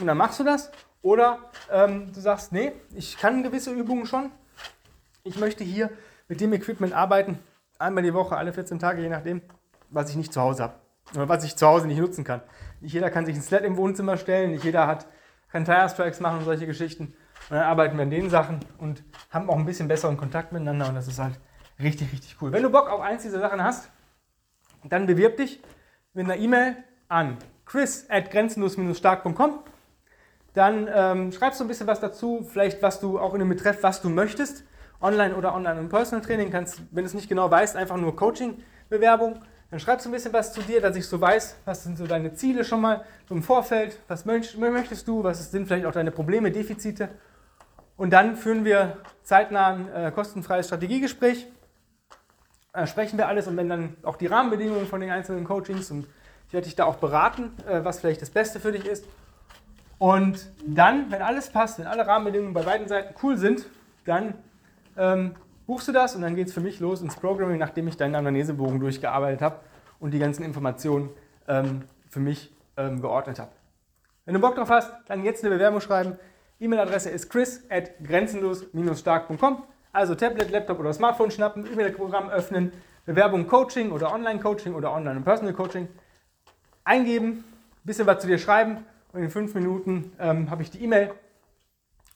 Und 0.00 0.06
dann 0.06 0.16
machst 0.16 0.40
du 0.40 0.44
das. 0.44 0.70
Oder 1.02 1.38
ähm, 1.70 2.12
du 2.12 2.20
sagst, 2.20 2.52
nee, 2.52 2.72
ich 2.94 3.16
kann 3.16 3.42
gewisse 3.42 3.72
Übungen 3.72 4.06
schon. 4.06 4.30
Ich 5.24 5.38
möchte 5.38 5.64
hier 5.64 5.90
mit 6.28 6.40
dem 6.40 6.52
Equipment 6.52 6.92
arbeiten, 6.92 7.38
einmal 7.78 8.02
die 8.02 8.14
Woche, 8.14 8.36
alle 8.36 8.52
14 8.52 8.78
Tage, 8.78 9.02
je 9.02 9.08
nachdem, 9.08 9.42
was 9.90 10.10
ich 10.10 10.16
nicht 10.16 10.32
zu 10.32 10.40
Hause 10.40 10.62
habe. 10.64 10.74
Oder 11.14 11.28
was 11.28 11.44
ich 11.44 11.56
zu 11.56 11.66
Hause 11.66 11.86
nicht 11.86 11.98
nutzen 11.98 12.24
kann. 12.24 12.40
Nicht 12.80 12.92
jeder 12.92 13.10
kann 13.10 13.26
sich 13.26 13.34
ein 13.34 13.42
Sled 13.42 13.64
im 13.64 13.76
Wohnzimmer 13.76 14.16
stellen, 14.16 14.52
nicht 14.52 14.64
jeder 14.64 14.86
hat, 14.86 15.06
kann 15.50 15.64
Tire 15.64 15.88
Strikes 15.88 16.20
machen 16.20 16.38
und 16.38 16.44
solche 16.44 16.66
Geschichten. 16.66 17.14
Und 17.48 17.56
dann 17.56 17.64
arbeiten 17.64 17.96
wir 17.96 18.02
an 18.02 18.10
den 18.10 18.30
Sachen 18.30 18.60
und 18.78 19.02
haben 19.30 19.50
auch 19.50 19.56
ein 19.56 19.64
bisschen 19.64 19.88
besseren 19.88 20.16
Kontakt 20.16 20.52
miteinander 20.52 20.88
und 20.88 20.94
das 20.94 21.08
ist 21.08 21.18
halt 21.18 21.40
Richtig, 21.82 22.12
richtig 22.12 22.36
cool. 22.40 22.52
Wenn 22.52 22.62
du 22.62 22.70
Bock 22.70 22.90
auf 22.90 23.00
eins 23.00 23.22
dieser 23.22 23.40
Sachen 23.40 23.62
hast, 23.62 23.88
dann 24.84 25.06
bewirb 25.06 25.36
dich 25.36 25.60
mit 26.12 26.24
einer 26.24 26.36
E-Mail 26.36 26.76
an 27.08 27.38
chris 27.64 28.06
at 28.08 28.30
grenzenlos-stark.com. 28.30 29.60
Dann 30.52 30.88
ähm, 30.92 31.32
schreibst 31.32 31.60
du 31.60 31.64
ein 31.64 31.68
bisschen 31.68 31.86
was 31.86 32.00
dazu, 32.00 32.46
vielleicht 32.50 32.82
was 32.82 33.00
du 33.00 33.18
auch 33.18 33.34
in 33.34 33.40
dem 33.40 33.48
Betreff, 33.48 33.82
was 33.82 34.02
du 34.02 34.08
möchtest, 34.08 34.64
online 35.00 35.34
oder 35.34 35.54
online 35.54 35.80
und 35.80 35.88
Personal 35.88 36.24
Training. 36.24 36.50
Kannst, 36.50 36.82
wenn 36.90 37.04
du 37.04 37.08
es 37.08 37.14
nicht 37.14 37.28
genau 37.28 37.50
weißt, 37.50 37.76
einfach 37.76 37.96
nur 37.96 38.14
Coaching-Bewerbung. 38.16 39.40
Dann 39.70 39.78
schreibst 39.78 40.04
du 40.04 40.10
ein 40.10 40.12
bisschen 40.12 40.32
was 40.32 40.52
zu 40.52 40.62
dir, 40.62 40.80
dass 40.80 40.96
ich 40.96 41.06
so 41.06 41.20
weiß, 41.20 41.56
was 41.64 41.84
sind 41.84 41.96
so 41.96 42.06
deine 42.06 42.34
Ziele 42.34 42.64
schon 42.64 42.80
mal 42.80 43.04
im 43.30 43.42
Vorfeld, 43.42 44.00
was 44.08 44.24
möchtest 44.24 45.06
du, 45.06 45.22
was 45.22 45.50
sind 45.52 45.66
vielleicht 45.68 45.86
auch 45.86 45.92
deine 45.92 46.10
Probleme, 46.10 46.50
Defizite. 46.50 47.08
Und 47.96 48.10
dann 48.10 48.34
führen 48.34 48.64
wir 48.64 48.96
zeitnah 49.22 49.68
ein 49.68 49.92
äh, 49.92 50.10
kostenfreies 50.10 50.66
Strategiegespräch 50.66 51.46
äh, 52.72 52.86
sprechen 52.86 53.18
wir 53.18 53.28
alles 53.28 53.46
und 53.46 53.56
wenn 53.56 53.68
dann 53.68 53.96
auch 54.02 54.16
die 54.16 54.26
Rahmenbedingungen 54.26 54.86
von 54.86 55.00
den 55.00 55.10
einzelnen 55.10 55.44
Coachings 55.44 55.90
und 55.90 56.06
ich 56.46 56.52
werde 56.52 56.64
dich 56.64 56.76
da 56.76 56.84
auch 56.84 56.96
beraten, 56.96 57.52
äh, 57.68 57.84
was 57.84 58.00
vielleicht 58.00 58.22
das 58.22 58.30
Beste 58.30 58.60
für 58.60 58.72
dich 58.72 58.86
ist. 58.86 59.04
Und 59.98 60.50
dann, 60.66 61.10
wenn 61.10 61.22
alles 61.22 61.50
passt, 61.50 61.78
wenn 61.78 61.86
alle 61.86 62.06
Rahmenbedingungen 62.06 62.54
bei 62.54 62.62
beiden 62.62 62.88
Seiten 62.88 63.14
cool 63.22 63.36
sind, 63.36 63.66
dann 64.04 64.34
ähm, 64.96 65.34
buchst 65.66 65.88
du 65.88 65.92
das 65.92 66.16
und 66.16 66.22
dann 66.22 66.34
geht 66.34 66.48
es 66.48 66.52
für 66.52 66.60
mich 66.60 66.80
los 66.80 67.02
ins 67.02 67.16
Programming, 67.16 67.58
nachdem 67.58 67.86
ich 67.86 67.96
deinen 67.96 68.14
Anamnesebogen 68.14 68.80
durchgearbeitet 68.80 69.42
habe 69.42 69.60
und 70.00 70.12
die 70.12 70.18
ganzen 70.18 70.42
Informationen 70.42 71.10
ähm, 71.46 71.82
für 72.08 72.20
mich 72.20 72.52
ähm, 72.76 73.00
geordnet 73.00 73.38
habe. 73.38 73.52
Wenn 74.24 74.34
du 74.34 74.40
Bock 74.40 74.56
drauf 74.56 74.70
hast, 74.70 74.92
dann 75.06 75.24
jetzt 75.24 75.44
eine 75.44 75.54
Bewerbung 75.54 75.80
schreiben. 75.80 76.18
E-Mail-Adresse 76.60 77.10
ist 77.10 77.30
chris 77.30 77.64
at 77.70 77.90
grenzenlos-stark.com. 78.02 79.62
Also 79.92 80.14
Tablet, 80.14 80.50
Laptop 80.50 80.78
oder 80.78 80.92
Smartphone 80.92 81.30
schnappen, 81.30 81.66
E-Mail-Programm 81.70 82.30
öffnen, 82.30 82.72
Bewerbung 83.06 83.48
Coaching 83.48 83.90
oder 83.90 84.12
Online-Coaching 84.12 84.74
oder 84.74 84.92
Online- 84.92 85.16
und 85.16 85.24
Personal-Coaching 85.24 85.88
eingeben, 86.84 87.30
ein 87.30 87.44
bisschen 87.84 88.06
was 88.06 88.20
zu 88.20 88.28
dir 88.28 88.38
schreiben 88.38 88.84
und 89.12 89.22
in 89.22 89.30
fünf 89.30 89.54
Minuten 89.54 90.12
ähm, 90.18 90.50
habe 90.50 90.62
ich 90.62 90.70
die 90.70 90.82
E-Mail. 90.84 91.12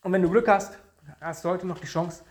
Und 0.02 0.12
wenn 0.12 0.22
du 0.22 0.30
Glück 0.30 0.46
hast, 0.48 0.78
hast 1.20 1.44
du 1.44 1.48
heute 1.48 1.66
noch 1.66 1.78
die 1.78 1.86
Chance 1.86 2.22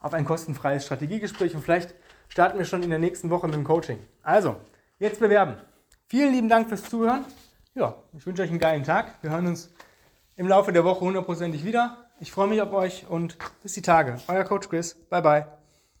auf 0.00 0.14
ein 0.14 0.24
kostenfreies 0.24 0.84
Strategiegespräch 0.84 1.54
und 1.54 1.62
vielleicht 1.62 1.94
starten 2.28 2.58
wir 2.58 2.64
schon 2.64 2.82
in 2.82 2.90
der 2.90 2.98
nächsten 2.98 3.30
Woche 3.30 3.46
mit 3.46 3.54
dem 3.54 3.64
Coaching. 3.64 3.98
Also, 4.22 4.56
jetzt 4.98 5.20
bewerben. 5.20 5.56
Vielen 6.06 6.32
lieben 6.32 6.48
Dank 6.48 6.68
fürs 6.68 6.82
Zuhören. 6.84 7.24
Ja, 7.74 7.94
ich 8.16 8.26
wünsche 8.26 8.42
euch 8.42 8.50
einen 8.50 8.58
geilen 8.58 8.82
Tag. 8.82 9.14
Wir 9.22 9.30
hören 9.30 9.46
uns 9.46 9.72
im 10.36 10.48
Laufe 10.48 10.72
der 10.72 10.84
Woche 10.84 11.00
hundertprozentig 11.00 11.64
wieder. 11.64 12.07
Ich 12.20 12.32
freue 12.32 12.48
mich 12.48 12.60
auf 12.60 12.72
euch 12.72 13.06
und 13.08 13.38
bis 13.62 13.74
die 13.74 13.82
Tage. 13.82 14.16
Euer 14.26 14.44
Coach 14.44 14.68
Chris. 14.68 14.94
Bye 15.08 15.22
bye. 15.22 15.57